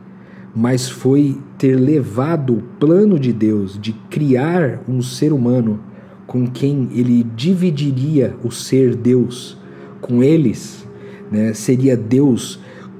mas 0.56 0.88
foi 0.88 1.38
ter 1.58 1.76
levado 1.76 2.58
o 2.58 2.62
plano 2.80 3.20
de 3.20 3.34
Deus 3.34 3.80
de 3.80 3.94
criar 4.10 4.82
um 4.88 5.02
ser 5.02 5.34
humano 5.34 5.80
com 6.28 6.46
quem 6.48 6.90
ele 6.94 7.24
dividiria 7.36 8.36
o 8.44 8.52
ser 8.52 8.96
Deus 8.96 9.58
com 10.00 10.24
eles, 10.24 10.88
né? 11.32 11.54
seria 11.54 11.98
Deus 11.98 12.60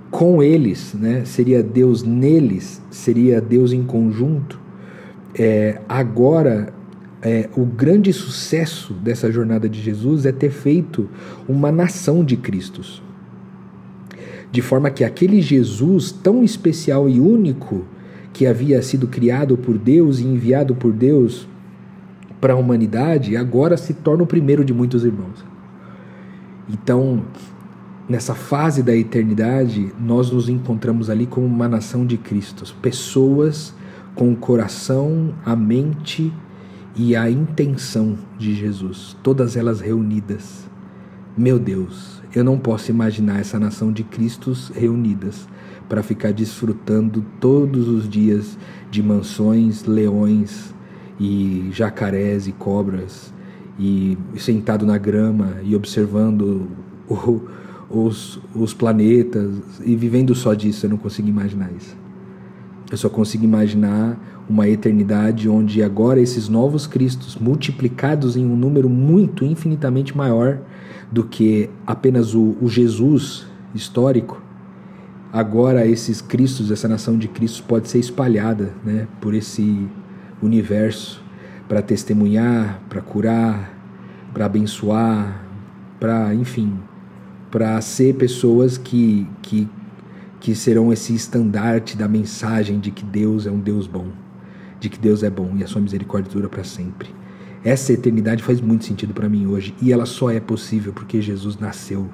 com 0.10 0.42
eles, 0.42 0.94
né? 0.94 1.24
seria 1.26 1.62
Deus 1.62 2.04
neles, 2.04 2.82
seria 2.90 3.40
Deus 3.40 3.72
em 3.72 3.84
conjunto. 3.84 4.60
É, 5.36 5.80
agora, 5.88 6.74
é, 7.22 7.50
o 7.56 7.66
grande 7.66 8.12
sucesso 8.14 8.94
dessa 8.94 9.32
jornada 9.32 9.68
de 9.68 9.82
Jesus 9.82 10.26
é 10.26 10.32
ter 10.32 10.52
feito 10.52 11.10
uma 11.48 11.72
nação 11.72 12.24
de 12.24 12.38
Cristos 12.38 13.02
de 14.54 14.62
forma 14.62 14.92
que 14.92 15.04
aquele 15.04 15.42
Jesus 15.42 16.12
tão 16.12 16.44
especial 16.44 17.10
e 17.10 17.20
único 17.20 17.86
que 18.32 18.46
havia 18.46 18.84
sido 18.84 19.08
criado 19.08 19.58
por 19.58 19.80
Deus 19.80 20.20
e 20.20 20.26
enviado 20.26 20.76
por 20.76 20.94
Deus 20.94 21.48
para 22.40 22.54
a 22.54 22.56
humanidade, 22.56 23.36
agora 23.36 23.76
se 23.76 23.96
torna 23.96 24.24
o 24.24 24.28
primeiro 24.28 24.64
de 24.64 24.72
muitos 24.72 25.04
irmãos. 25.04 25.44
Então, 26.70 27.24
nessa 28.08 28.36
fase 28.36 28.84
da 28.84 28.96
eternidade, 28.96 29.92
nós 30.00 30.30
nos 30.30 30.48
encontramos 30.48 31.10
ali 31.10 31.26
como 31.26 31.48
uma 31.48 31.68
nação 31.68 32.06
de 32.06 32.16
Cristos, 32.16 32.72
pessoas 32.72 33.74
com 34.14 34.32
o 34.32 34.36
coração, 34.36 35.34
a 35.44 35.56
mente 35.56 36.32
e 36.96 37.16
a 37.16 37.28
intenção 37.28 38.16
de 38.38 38.54
Jesus, 38.54 39.18
todas 39.24 39.58
elas 39.58 39.82
reunidas. 39.82 40.70
Meu 41.36 41.58
Deus, 41.58 42.22
eu 42.34 42.44
não 42.44 42.58
posso 42.58 42.90
imaginar 42.92 43.40
essa 43.40 43.60
nação 43.60 43.92
de 43.92 44.04
Cristos 44.04 44.72
reunidas 44.74 45.48
para 45.88 46.02
ficar 46.02 46.34
desfrutando 46.34 47.24
todos 47.40 47.88
os 47.88 48.10
dias 48.10 48.58
de 48.90 49.04
mansões, 49.04 49.84
leões 49.86 50.74
e 51.20 51.70
jacarés 51.72 52.48
e 52.48 52.52
cobras 52.52 53.34
e 53.80 54.18
sentado 54.38 54.86
na 54.86 54.98
grama 54.98 55.58
e 55.64 55.76
observando 55.76 56.68
o, 57.08 57.42
os, 57.90 58.40
os 58.56 58.74
planetas 58.74 59.56
e 59.84 59.96
vivendo 59.96 60.34
só 60.34 60.54
disso. 60.54 60.86
Eu 60.86 60.92
não 60.92 60.98
consigo 60.98 61.28
imaginar 61.28 61.72
isso. 61.78 61.96
Eu 62.90 62.98
só 62.98 63.10
consigo 63.10 63.44
imaginar 63.44 64.33
uma 64.50 64.68
eternidade 64.68 65.48
onde 65.48 65.82
agora 65.82 66.20
esses 66.20 66.50
novos 66.50 66.86
Cristos, 66.86 67.36
multiplicados 67.36 68.36
em 68.36 68.46
um 68.46 68.56
número 68.56 68.90
muito 68.90 69.46
infinitamente 69.46 70.16
maior, 70.16 70.60
do 71.12 71.24
que 71.24 71.70
apenas 71.86 72.34
o, 72.34 72.58
o 72.62 72.68
Jesus 72.68 73.46
histórico, 73.74 74.42
agora 75.32 75.86
esses 75.86 76.22
Cristos, 76.22 76.72
essa 76.72 76.88
nação 76.88 77.18
de 77.18 77.28
Cristo 77.28 77.64
pode 77.64 77.88
ser 77.88 78.00
espalhada 78.00 78.74
né, 78.84 79.08
por 79.22 79.34
esse 79.34 79.88
universo 80.42 81.24
para 81.68 81.82
testemunhar, 81.82 82.82
para 82.90 83.02
curar, 83.02 83.74
para 84.34 84.46
abençoar, 84.46 85.44
para, 86.00 86.34
enfim, 86.34 86.78
para 87.50 87.80
ser 87.82 88.16
pessoas 88.16 88.78
que, 88.78 89.28
que, 89.42 89.70
que 90.40 90.56
serão 90.56 90.92
esse 90.92 91.14
estandarte 91.14 91.96
da 91.96 92.08
mensagem 92.08 92.80
de 92.80 92.92
que 92.92 93.06
Deus 93.06 93.48
é 93.48 93.52
um 93.52 93.60
Deus 93.60 93.88
bom, 93.88 94.08
de 94.84 94.90
que 94.90 95.00
Deus 95.00 95.24
é 95.24 95.30
bom 95.30 95.50
e 95.56 95.64
a 95.64 95.68
sua 95.68 95.82
misericórdia 95.82 96.30
dura 96.30 96.50
para 96.50 96.64
sempre. 96.66 97.08
Essa 97.64 97.94
eternidade 97.94 98.44
faz 98.44 98.60
muito 98.60 98.84
sentido 98.84 99.14
para 99.14 99.30
mim 99.30 99.48
hoje 99.48 99.74
e 99.82 99.94
ela 99.94 100.06
só 100.06 100.30
é 100.30 100.42
possível 100.42 100.92
porque 100.92 101.22
Jesus 101.22 101.58
nasceu 101.58 102.10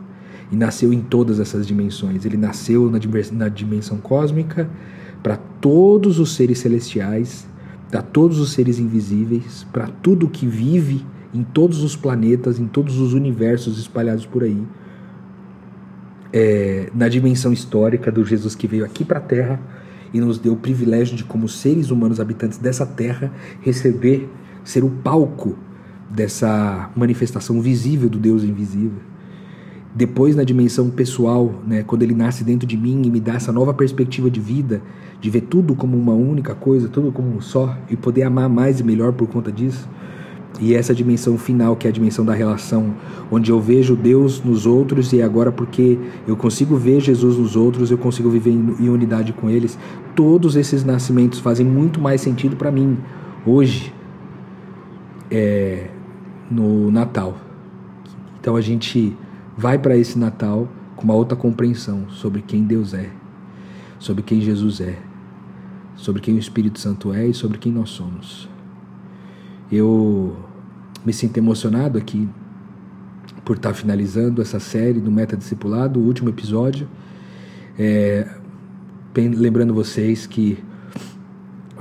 e 0.51 0.55
nasceu 0.55 0.93
em 0.93 1.01
todas 1.01 1.39
essas 1.39 1.65
dimensões. 1.65 2.25
Ele 2.25 2.37
nasceu 2.37 2.91
na 3.31 3.49
dimensão 3.49 3.97
cósmica 3.97 4.69
para 5.23 5.35
todos 5.35 6.19
os 6.19 6.35
seres 6.35 6.59
celestiais, 6.59 7.47
para 7.89 8.03
todos 8.03 8.37
os 8.37 8.51
seres 8.51 8.77
invisíveis, 8.77 9.65
para 9.73 9.87
tudo 9.87 10.29
que 10.29 10.45
vive 10.45 11.03
em 11.33 11.43
todos 11.43 11.81
os 11.81 11.95
planetas, 11.95 12.59
em 12.59 12.67
todos 12.67 12.99
os 12.99 13.13
universos 13.13 13.79
espalhados 13.79 14.27
por 14.27 14.43
aí. 14.43 14.61
É, 16.31 16.91
na 16.93 17.09
dimensão 17.09 17.51
histórica 17.51 18.11
do 18.11 18.23
Jesus 18.23 18.53
que 18.53 18.67
veio 18.67 18.85
aqui 18.85 19.03
para 19.03 19.17
a 19.17 19.21
Terra 19.21 19.59
e 20.13 20.19
nos 20.19 20.37
deu 20.37 20.53
o 20.53 20.57
privilégio 20.57 21.15
de, 21.15 21.23
como 21.23 21.47
seres 21.47 21.91
humanos 21.91 22.19
habitantes 22.19 22.57
dessa 22.57 22.85
Terra, 22.85 23.31
receber, 23.61 24.29
ser 24.63 24.83
o 24.83 24.89
palco 24.89 25.55
dessa 26.09 26.89
manifestação 26.95 27.61
visível 27.61 28.09
do 28.09 28.17
Deus 28.17 28.43
invisível. 28.43 28.99
Depois, 29.93 30.35
na 30.35 30.43
dimensão 30.43 30.89
pessoal, 30.89 31.61
né, 31.65 31.83
quando 31.83 32.03
ele 32.03 32.13
nasce 32.13 32.43
dentro 32.43 32.67
de 32.67 32.77
mim 32.77 33.01
e 33.05 33.09
me 33.09 33.19
dá 33.19 33.33
essa 33.33 33.51
nova 33.51 33.73
perspectiva 33.73 34.29
de 34.29 34.39
vida, 34.39 34.81
de 35.19 35.29
ver 35.29 35.41
tudo 35.41 35.75
como 35.75 35.97
uma 35.97 36.13
única 36.13 36.53
coisa, 36.53 36.87
tudo 36.87 37.11
como 37.11 37.35
um 37.35 37.41
só, 37.41 37.75
e 37.89 37.95
poder 37.95 38.23
amar 38.23 38.47
mais 38.47 38.79
e 38.79 38.83
melhor 38.83 39.13
por 39.13 39.27
conta 39.27 39.51
disso. 39.51 39.89
E 40.59 40.73
essa 40.73 40.93
dimensão 40.93 41.37
final, 41.37 41.75
que 41.75 41.87
é 41.87 41.89
a 41.89 41.93
dimensão 41.93 42.25
da 42.25 42.33
relação, 42.33 42.93
onde 43.31 43.51
eu 43.51 43.61
vejo 43.61 43.95
Deus 43.95 44.43
nos 44.43 44.65
outros 44.65 45.13
e 45.13 45.21
agora 45.21 45.51
porque 45.51 45.97
eu 46.27 46.35
consigo 46.35 46.75
ver 46.75 46.99
Jesus 46.99 47.37
nos 47.37 47.55
outros, 47.55 47.91
eu 47.91 47.97
consigo 47.97 48.29
viver 48.29 48.51
em 48.51 48.89
unidade 48.89 49.31
com 49.31 49.49
eles. 49.49 49.77
Todos 50.15 50.55
esses 50.55 50.83
nascimentos 50.83 51.39
fazem 51.39 51.65
muito 51.65 52.01
mais 52.01 52.19
sentido 52.19 52.57
para 52.57 52.71
mim 52.71 52.97
hoje, 53.45 53.93
é, 55.31 55.89
no 56.51 56.91
Natal. 56.91 57.37
Então 58.41 58.55
a 58.55 58.61
gente 58.61 59.15
vai 59.57 59.77
para 59.77 59.95
esse 59.95 60.19
Natal 60.19 60.67
com 60.95 61.03
uma 61.03 61.13
outra 61.13 61.37
compreensão 61.37 62.09
sobre 62.09 62.41
quem 62.41 62.63
Deus 62.63 62.93
é, 62.93 63.09
sobre 63.97 64.23
quem 64.23 64.41
Jesus 64.41 64.81
é, 64.81 64.97
sobre 65.95 66.21
quem 66.21 66.35
o 66.35 66.39
Espírito 66.39 66.79
Santo 66.79 67.13
é 67.13 67.27
e 67.27 67.33
sobre 67.33 67.57
quem 67.57 67.71
nós 67.71 67.89
somos. 67.89 68.49
Eu 69.71 70.35
me 71.05 71.13
sinto 71.13 71.37
emocionado 71.37 71.97
aqui 71.97 72.27
por 73.45 73.55
estar 73.55 73.73
finalizando 73.73 74.41
essa 74.41 74.59
série 74.59 74.99
do 74.99 75.11
Meta 75.11 75.35
Discipulado, 75.35 75.99
o 75.99 76.03
último 76.03 76.29
episódio. 76.29 76.87
É, 77.77 78.27
lembrando 79.15 79.73
vocês 79.73 80.27
que 80.27 80.63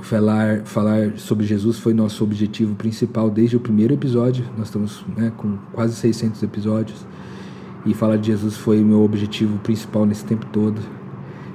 falar, 0.01 0.61
falar 0.65 1.17
sobre 1.17 1.45
Jesus 1.45 1.77
foi 1.77 1.93
nosso 1.93 2.23
objetivo 2.23 2.75
principal 2.75 3.29
desde 3.29 3.55
o 3.55 3.59
primeiro 3.59 3.93
episódio. 3.93 4.45
Nós 4.57 4.67
estamos 4.67 5.05
né, 5.15 5.31
com 5.35 5.57
quase 5.73 5.95
600 5.95 6.41
episódios. 6.43 7.05
E 7.85 7.93
falar 7.93 8.17
de 8.17 8.27
Jesus 8.27 8.57
foi 8.57 8.83
meu 8.83 9.03
objetivo 9.03 9.57
principal 9.59 10.05
nesse 10.05 10.25
tempo 10.25 10.45
todo. 10.47 10.81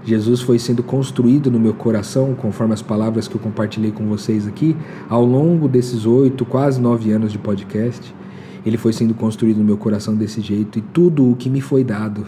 Jesus 0.05 0.40
foi 0.40 0.59
sendo 0.59 0.83
construído 0.83 1.51
no 1.51 1.59
meu 1.59 1.73
coração, 1.73 2.35
conforme 2.35 2.75
as 2.75 2.83
palavras 2.83 3.27
que 3.27 3.35
eu 3.35 3.40
compartilhei 3.40 3.90
com 3.90 4.07
vocês 4.07 4.47
aqui, 4.47 4.77
ao 5.09 5.25
longo 5.25 5.67
desses 5.67 6.05
oito, 6.05 6.45
quase 6.45 6.81
nove 6.81 7.11
anos 7.11 7.33
de 7.33 7.38
podcast. 7.38 8.14
Ele 8.67 8.77
foi 8.77 8.93
sendo 8.93 9.14
construído 9.14 9.59
no 9.59 9.64
meu 9.64 9.77
coração 9.77 10.14
desse 10.14 10.40
jeito 10.40 10.79
e 10.79 10.83
tudo 10.83 11.31
o 11.31 11.37
que 11.37 11.49
me 11.49 11.61
foi 11.61 11.83
dado 11.83 12.27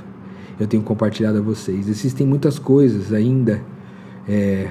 eu 0.58 0.66
tenho 0.66 0.82
compartilhado 0.82 1.38
a 1.38 1.40
vocês. 1.40 1.88
Existem 1.88 2.26
muitas 2.26 2.58
coisas 2.58 3.12
ainda 3.12 3.62
é, 4.26 4.68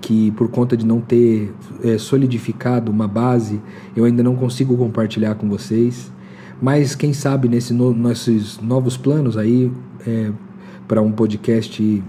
que, 0.00 0.30
por 0.32 0.48
conta 0.48 0.76
de 0.76 0.86
não 0.86 1.00
ter 1.00 1.52
é, 1.84 1.98
solidificado 1.98 2.90
uma 2.90 3.06
base, 3.06 3.60
eu 3.94 4.04
ainda 4.04 4.22
não 4.22 4.34
consigo 4.34 4.76
compartilhar 4.76 5.34
com 5.34 5.48
vocês. 5.48 6.10
Mas 6.60 6.94
quem 6.94 7.12
sabe 7.12 7.48
nesse 7.48 7.74
no, 7.74 7.92
nossos 7.92 8.60
novos 8.60 8.96
planos 8.96 9.36
aí 9.36 9.70
é, 10.06 10.30
para 10.88 11.02
um 11.02 11.12
podcast 11.12 12.02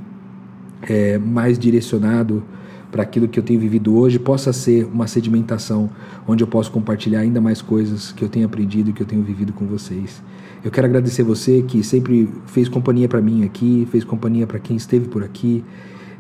é, 0.88 1.18
mais 1.18 1.58
direcionado 1.58 2.44
para 2.92 3.02
aquilo 3.02 3.28
que 3.28 3.40
eu 3.40 3.44
tenho 3.44 3.60
vivido 3.60 3.98
hoje 3.98 4.20
possa 4.20 4.54
ser 4.54 4.86
uma 4.86 5.08
sedimentação 5.08 5.90
onde 6.28 6.44
eu 6.44 6.48
posso 6.48 6.72
compartilhar 6.72 7.22
ainda 7.22 7.42
mais 7.42 7.60
coisas 7.60 8.12
que 8.12 8.24
eu 8.24 8.30
tenho 8.30 8.46
aprendido 8.46 8.92
e 8.92 8.94
que 8.94 9.02
eu 9.02 9.08
tenho 9.08 9.24
vivido 9.24 9.52
com 9.52 9.66
vocês. 9.66 10.22
Eu 10.64 10.70
quero 10.70 10.86
agradecer 10.86 11.24
você 11.24 11.64
que 11.64 11.84
sempre 11.84 12.30
fez 12.46 12.70
companhia 12.70 13.10
para 13.10 13.20
mim 13.20 13.44
aqui, 13.44 13.88
fez 13.92 14.04
companhia 14.04 14.46
para 14.46 14.60
quem 14.60 14.78
esteve 14.78 15.08
por 15.08 15.24
aqui, 15.24 15.64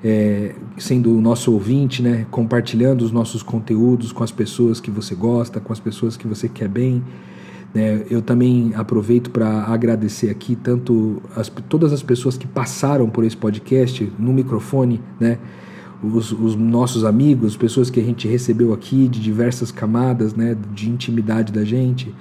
é, 0.03 0.55
sendo 0.77 1.15
o 1.15 1.21
nosso 1.21 1.53
ouvinte, 1.53 2.01
né, 2.01 2.25
compartilhando 2.31 3.03
os 3.03 3.11
nossos 3.11 3.41
conteúdos 3.43 4.11
com 4.11 4.23
as 4.23 4.31
pessoas 4.31 4.81
que 4.81 4.91
você 4.91 5.13
gosta, 5.15 5.59
com 5.59 5.71
as 5.71 5.79
pessoas 5.79 6.17
que 6.17 6.27
você 6.27 6.49
quer 6.49 6.67
bem. 6.67 7.03
É, 7.75 8.05
eu 8.09 8.21
também 8.21 8.71
aproveito 8.75 9.31
para 9.31 9.63
agradecer 9.63 10.29
aqui 10.29 10.55
tanto 10.55 11.21
as, 11.35 11.49
todas 11.67 11.91
as 11.91 12.03
pessoas 12.03 12.37
que 12.37 12.45
passaram 12.45 13.09
por 13.09 13.23
esse 13.23 13.35
podcast 13.35 14.11
no 14.19 14.31
microfone, 14.31 15.01
né? 15.19 15.39
Os, 16.03 16.31
os, 16.33 16.55
nossos 16.55 17.05
amigos, 17.05 17.55
pessoas 17.55 17.89
que 17.89 17.99
a 17.99 18.03
gente 18.03 18.27
recebeu 18.27 18.73
aqui 18.73 19.07
de 19.07 19.19
diversas 19.19 19.71
camadas, 19.71 20.35
né? 20.35 20.55
De 20.73 20.87
intimidade 20.87 21.51
da 21.51 21.63
gente, 21.63 22.13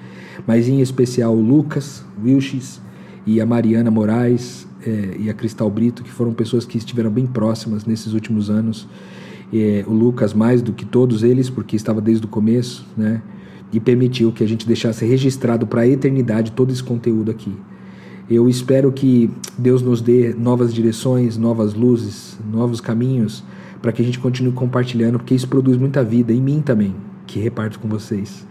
mas 0.47 0.69
em 0.69 0.81
especial 0.81 1.35
o 1.37 1.43
Lucas 1.43 2.05
Wilches 2.25 2.81
e 3.27 3.41
a 3.41 3.45
Mariana 3.45 3.91
Moraes 3.91 4.67
é, 4.87 5.17
e 5.19 5.29
a 5.29 5.35
Cristal 5.35 5.69
Brito, 5.69 6.03
que 6.03 6.11
foram 6.11 6.33
pessoas 6.33 6.65
que 6.65 6.79
estiveram 6.79 7.11
bem 7.11 7.27
próximas 7.27 7.85
nesses 7.85 8.15
últimos 8.15 8.49
anos. 8.49 8.88
É, 9.53 9.85
o 9.87 9.93
Lucas 9.93 10.33
mais 10.33 10.62
do 10.62 10.73
que 10.73 10.87
todos 10.87 11.23
eles, 11.23 11.51
porque 11.51 11.77
estava 11.77 12.01
desde 12.01 12.25
o 12.25 12.29
começo, 12.29 12.87
né? 12.97 13.21
E 13.72 13.80
permitiu 13.80 14.32
que 14.32 14.44
a 14.44 14.46
gente 14.46 14.66
deixasse 14.66 15.04
registrado 15.04 15.66
para 15.66 15.82
a 15.82 15.88
eternidade 15.88 16.52
todo 16.52 16.70
esse 16.70 16.82
conteúdo 16.82 17.30
aqui. 17.30 17.52
Eu 18.30 18.48
espero 18.48 18.92
que 18.92 19.30
Deus 19.58 19.82
nos 19.82 20.00
dê 20.00 20.35
novas 20.35 20.72
direções, 20.72 21.37
novas 21.37 21.74
luzes, 21.74 22.38
novos 22.50 22.80
caminhos 22.80 23.44
para 23.80 23.90
que 23.90 24.00
a 24.00 24.04
gente 24.04 24.18
continue 24.20 24.52
compartilhando, 24.52 25.18
porque 25.18 25.35
isso 25.35 25.48
produz 25.48 25.76
muita 25.76 26.04
vida 26.04 26.32
em 26.32 26.40
mim 26.40 26.62
também, 26.62 26.94
que 27.26 27.40
reparto 27.40 27.80
com 27.80 27.88
vocês. 27.88 28.46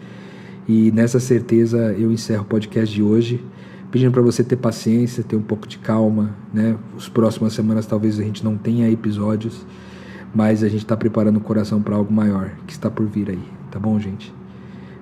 E 0.67 0.91
nessa 0.91 1.19
certeza 1.19 1.77
eu 1.97 2.11
encerro 2.11 2.43
o 2.43 2.45
podcast 2.45 2.93
de 2.93 3.01
hoje, 3.01 3.43
pedindo 3.89 4.11
para 4.11 4.21
você 4.21 4.43
ter 4.43 4.57
paciência, 4.57 5.23
ter 5.23 5.37
um 5.37 5.41
pouco 5.41 5.67
de 5.67 5.77
calma, 5.77 6.35
né? 6.53 6.77
As 6.97 7.07
próximas 7.07 7.53
semanas 7.53 7.85
talvez 7.85 8.19
a 8.19 8.23
gente 8.23 8.43
não 8.43 8.57
tenha 8.57 8.89
episódios, 8.89 9.65
mas 10.35 10.63
a 10.63 10.67
gente 10.67 10.83
está 10.83 10.97
preparando 10.97 11.37
o 11.37 11.41
coração 11.41 11.81
para 11.81 11.95
algo 11.95 12.11
maior 12.13 12.51
que 12.67 12.73
está 12.73 12.89
por 12.91 13.05
vir 13.05 13.29
aí, 13.29 13.43
tá 13.69 13.79
bom, 13.79 13.97
gente? 13.99 14.40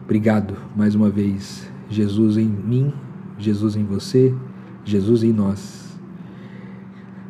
Obrigado 0.09 0.57
mais 0.75 0.95
uma 0.95 1.07
vez, 1.07 1.69
Jesus 1.87 2.35
em 2.35 2.47
mim, 2.47 2.91
Jesus 3.37 3.75
em 3.75 3.83
você, 3.83 4.35
Jesus 4.83 5.21
em 5.21 5.31
nós. 5.31 5.95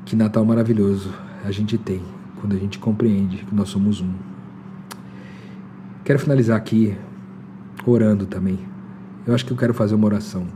Que 0.05 0.15
Natal 0.15 0.45
maravilhoso 0.45 1.13
a 1.43 1.51
gente 1.51 1.77
tem 1.77 2.01
quando 2.39 2.55
a 2.55 2.57
gente 2.57 2.79
compreende 2.79 3.43
que 3.43 3.53
nós 3.53 3.67
somos 3.67 3.99
um. 3.99 4.13
Quero 6.05 6.19
finalizar 6.19 6.55
aqui 6.55 6.97
orando 7.85 8.25
também. 8.25 8.57
Eu 9.27 9.35
acho 9.35 9.45
que 9.45 9.51
eu 9.51 9.57
quero 9.57 9.73
fazer 9.73 9.95
uma 9.95 10.05
oração. 10.05 10.47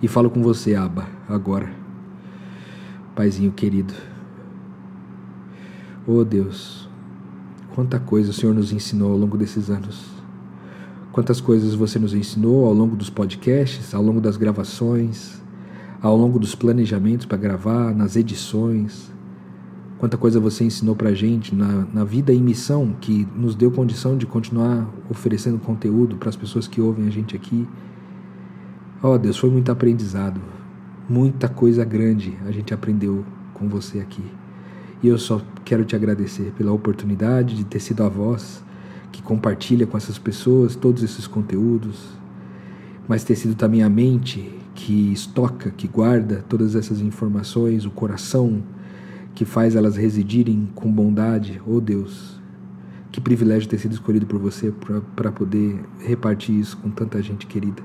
E 0.00 0.06
falo 0.06 0.30
com 0.30 0.40
você, 0.40 0.76
Aba, 0.76 1.04
agora. 1.28 1.68
Paizinho 3.16 3.50
querido. 3.50 3.92
Oh 6.06 6.22
Deus, 6.22 6.88
quanta 7.74 7.98
coisa 7.98 8.30
o 8.30 8.32
Senhor 8.32 8.54
nos 8.54 8.70
ensinou 8.72 9.10
ao 9.10 9.18
longo 9.18 9.36
desses 9.36 9.68
anos 9.68 10.09
quantas 11.12 11.40
coisas 11.40 11.74
você 11.74 11.98
nos 11.98 12.14
ensinou 12.14 12.66
ao 12.66 12.72
longo 12.72 12.94
dos 12.94 13.10
podcasts, 13.10 13.94
ao 13.94 14.02
longo 14.02 14.20
das 14.20 14.36
gravações, 14.36 15.40
ao 16.00 16.16
longo 16.16 16.38
dos 16.38 16.54
planejamentos 16.54 17.26
para 17.26 17.36
gravar, 17.36 17.94
nas 17.94 18.16
edições. 18.16 19.10
Quanta 19.98 20.16
coisa 20.16 20.40
você 20.40 20.64
ensinou 20.64 20.96
para 20.96 21.10
a 21.10 21.14
gente 21.14 21.54
na, 21.54 21.86
na 21.92 22.04
vida 22.04 22.32
em 22.32 22.40
missão 22.40 22.94
que 23.00 23.28
nos 23.36 23.54
deu 23.54 23.70
condição 23.70 24.16
de 24.16 24.24
continuar 24.24 24.88
oferecendo 25.10 25.58
conteúdo 25.58 26.16
para 26.16 26.30
as 26.30 26.36
pessoas 26.36 26.66
que 26.66 26.80
ouvem 26.80 27.06
a 27.06 27.10
gente 27.10 27.36
aqui. 27.36 27.68
Oh 29.02 29.18
Deus, 29.18 29.36
foi 29.36 29.50
muito 29.50 29.70
aprendizado, 29.70 30.40
muita 31.08 31.48
coisa 31.48 31.84
grande 31.84 32.36
a 32.46 32.50
gente 32.50 32.72
aprendeu 32.72 33.24
com 33.52 33.68
você 33.68 33.98
aqui. 33.98 34.24
E 35.02 35.08
eu 35.08 35.18
só 35.18 35.40
quero 35.64 35.84
te 35.84 35.96
agradecer 35.96 36.52
pela 36.56 36.72
oportunidade 36.72 37.56
de 37.56 37.64
ter 37.64 37.80
sido 37.80 38.02
a 38.02 38.08
voz 38.08 38.62
que 39.10 39.22
compartilha 39.22 39.86
com 39.86 39.96
essas 39.96 40.18
pessoas 40.18 40.76
todos 40.76 41.02
esses 41.02 41.26
conteúdos, 41.26 42.06
mas 43.08 43.24
ter 43.24 43.36
sido 43.36 43.54
também 43.54 43.82
a 43.82 43.88
mente 43.88 44.52
que 44.74 45.12
estoca, 45.12 45.70
que 45.70 45.88
guarda 45.88 46.44
todas 46.48 46.74
essas 46.74 47.00
informações, 47.00 47.84
o 47.84 47.90
coração 47.90 48.62
que 49.34 49.44
faz 49.44 49.74
elas 49.74 49.96
residirem 49.96 50.68
com 50.74 50.90
bondade. 50.90 51.60
Oh 51.66 51.80
Deus, 51.80 52.40
que 53.10 53.20
privilégio 53.20 53.68
ter 53.68 53.78
sido 53.78 53.92
escolhido 53.92 54.26
por 54.26 54.38
você 54.38 54.72
para 55.16 55.32
poder 55.32 55.80
repartir 55.98 56.58
isso 56.58 56.76
com 56.76 56.90
tanta 56.90 57.20
gente 57.22 57.46
querida. 57.46 57.82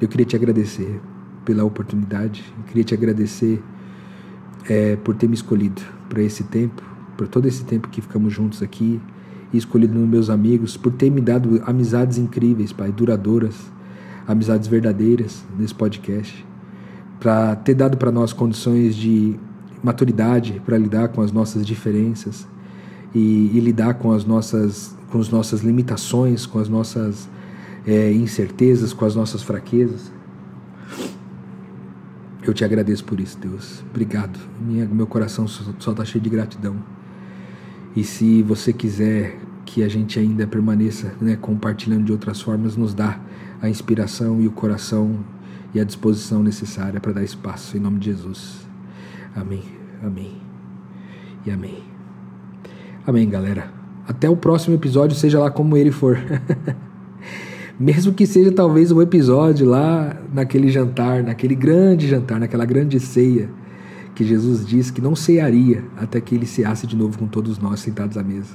Eu 0.00 0.08
queria 0.08 0.26
te 0.26 0.34
agradecer 0.34 1.00
pela 1.44 1.64
oportunidade, 1.64 2.44
eu 2.58 2.64
queria 2.64 2.84
te 2.84 2.94
agradecer 2.94 3.62
é, 4.68 4.96
por 4.96 5.14
ter 5.14 5.28
me 5.28 5.34
escolhido 5.34 5.82
para 6.08 6.22
esse 6.22 6.44
tempo, 6.44 6.82
por 7.16 7.28
todo 7.28 7.46
esse 7.46 7.64
tempo 7.64 7.88
que 7.88 8.00
ficamos 8.00 8.32
juntos 8.32 8.62
aqui 8.62 9.00
e 9.52 9.58
escolhido 9.58 9.98
nos 9.98 10.08
meus 10.08 10.30
amigos, 10.30 10.76
por 10.76 10.92
ter 10.92 11.10
me 11.10 11.20
dado 11.20 11.62
amizades 11.66 12.18
incríveis, 12.18 12.72
Pai, 12.72 12.92
duradouras, 12.92 13.54
amizades 14.26 14.68
verdadeiras 14.68 15.44
nesse 15.58 15.74
podcast. 15.74 16.46
para 17.18 17.54
ter 17.54 17.74
dado 17.74 17.98
para 17.98 18.10
nós 18.10 18.32
condições 18.32 18.96
de 18.96 19.38
maturidade 19.82 20.60
para 20.64 20.78
lidar 20.78 21.08
com 21.08 21.20
as 21.20 21.30
nossas 21.30 21.66
diferenças 21.66 22.46
e, 23.14 23.50
e, 23.52 23.60
lidar 23.60 23.94
com 23.94 24.12
as 24.12 24.24
nossas, 24.24 24.96
com 25.10 25.18
as 25.18 25.28
nossas 25.28 25.60
limitações, 25.60 26.46
com 26.46 26.58
as 26.58 26.68
nossas 26.68 27.28
é, 27.86 28.12
incertezas, 28.12 28.92
com 28.92 29.04
as 29.04 29.14
nossas 29.14 29.42
fraquezas. 29.42 30.10
Eu 32.42 32.54
te 32.54 32.64
agradeço 32.64 33.04
por 33.04 33.20
isso, 33.20 33.38
Deus. 33.38 33.84
Obrigado. 33.90 34.38
Minha, 34.60 34.86
meu 34.86 35.06
coração 35.06 35.46
só 35.46 35.90
está 35.90 36.04
cheio 36.04 36.22
de 36.22 36.30
gratidão. 36.30 36.76
E 37.94 38.04
se 38.04 38.42
você 38.42 38.72
quiser 38.72 39.38
que 39.64 39.82
a 39.82 39.88
gente 39.88 40.18
ainda 40.18 40.46
permaneça 40.46 41.12
né, 41.20 41.36
compartilhando 41.36 42.04
de 42.04 42.12
outras 42.12 42.40
formas, 42.40 42.76
nos 42.76 42.94
dá 42.94 43.18
a 43.60 43.68
inspiração 43.68 44.40
e 44.40 44.46
o 44.46 44.50
coração 44.50 45.18
e 45.74 45.80
a 45.80 45.84
disposição 45.84 46.42
necessária 46.42 47.00
para 47.00 47.12
dar 47.12 47.22
espaço, 47.22 47.76
em 47.76 47.80
nome 47.80 47.98
de 47.98 48.06
Jesus. 48.06 48.66
Amém, 49.34 49.62
amém 50.02 50.32
e 51.46 51.50
amém. 51.50 51.82
Amém, 53.06 53.28
galera. 53.28 53.72
Até 54.06 54.28
o 54.28 54.36
próximo 54.36 54.74
episódio, 54.74 55.16
seja 55.16 55.38
lá 55.38 55.50
como 55.50 55.76
ele 55.76 55.90
for. 55.90 56.18
Mesmo 57.78 58.12
que 58.12 58.26
seja 58.26 58.52
talvez 58.52 58.92
um 58.92 59.00
episódio 59.00 59.66
lá 59.66 60.16
naquele 60.32 60.68
jantar, 60.68 61.22
naquele 61.22 61.54
grande 61.54 62.08
jantar, 62.08 62.38
naquela 62.38 62.64
grande 62.64 63.00
ceia 63.00 63.48
que 64.20 64.26
Jesus 64.26 64.66
disse 64.66 64.92
que 64.92 65.00
não 65.00 65.16
cearia 65.16 65.82
até 65.96 66.20
que 66.20 66.34
ele 66.34 66.44
ceasse 66.44 66.86
de 66.86 66.94
novo 66.94 67.18
com 67.18 67.26
todos 67.26 67.56
nós 67.56 67.80
sentados 67.80 68.18
à 68.18 68.22
mesa. 68.22 68.54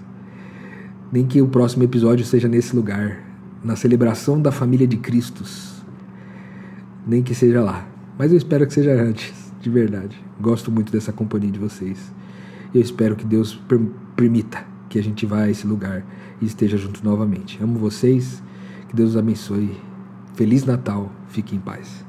Nem 1.12 1.26
que 1.26 1.42
o 1.42 1.48
próximo 1.48 1.82
episódio 1.82 2.24
seja 2.24 2.48
nesse 2.48 2.76
lugar, 2.76 3.24
na 3.64 3.76
celebração 3.76 4.40
da 4.40 4.52
família 4.52 4.86
de 4.86 4.96
Cristos. 4.98 5.84
Nem 7.08 7.24
que 7.24 7.34
seja 7.34 7.64
lá. 7.64 7.84
Mas 8.16 8.32
eu 8.32 8.38
espero 8.38 8.68
que 8.68 8.76
seja 8.76 8.94
antes, 8.94 9.52
de 9.60 9.68
verdade. 9.72 10.24
Gosto 10.40 10.72
muito 10.72 10.92
dessa 10.92 11.12
companhia 11.12 11.52
de 11.52 11.58
vocês. 11.58 12.14
Eu 12.72 12.82
espero 12.82 13.16
que 13.16 13.26
Deus 13.26 13.60
permita 14.16 14.64
que 14.88 15.00
a 15.00 15.04
gente 15.04 15.26
vá 15.26 15.40
a 15.40 15.50
esse 15.50 15.66
lugar 15.66 16.06
e 16.40 16.46
esteja 16.46 16.78
junto 16.78 17.04
novamente. 17.04 17.58
Amo 17.60 17.80
vocês. 17.80 18.44
Que 18.88 18.96
Deus 18.96 19.10
os 19.10 19.18
abençoe. 19.18 19.76
Feliz 20.36 20.64
Natal. 20.64 21.12
Fique 21.30 21.56
em 21.56 21.60
paz. 21.60 22.05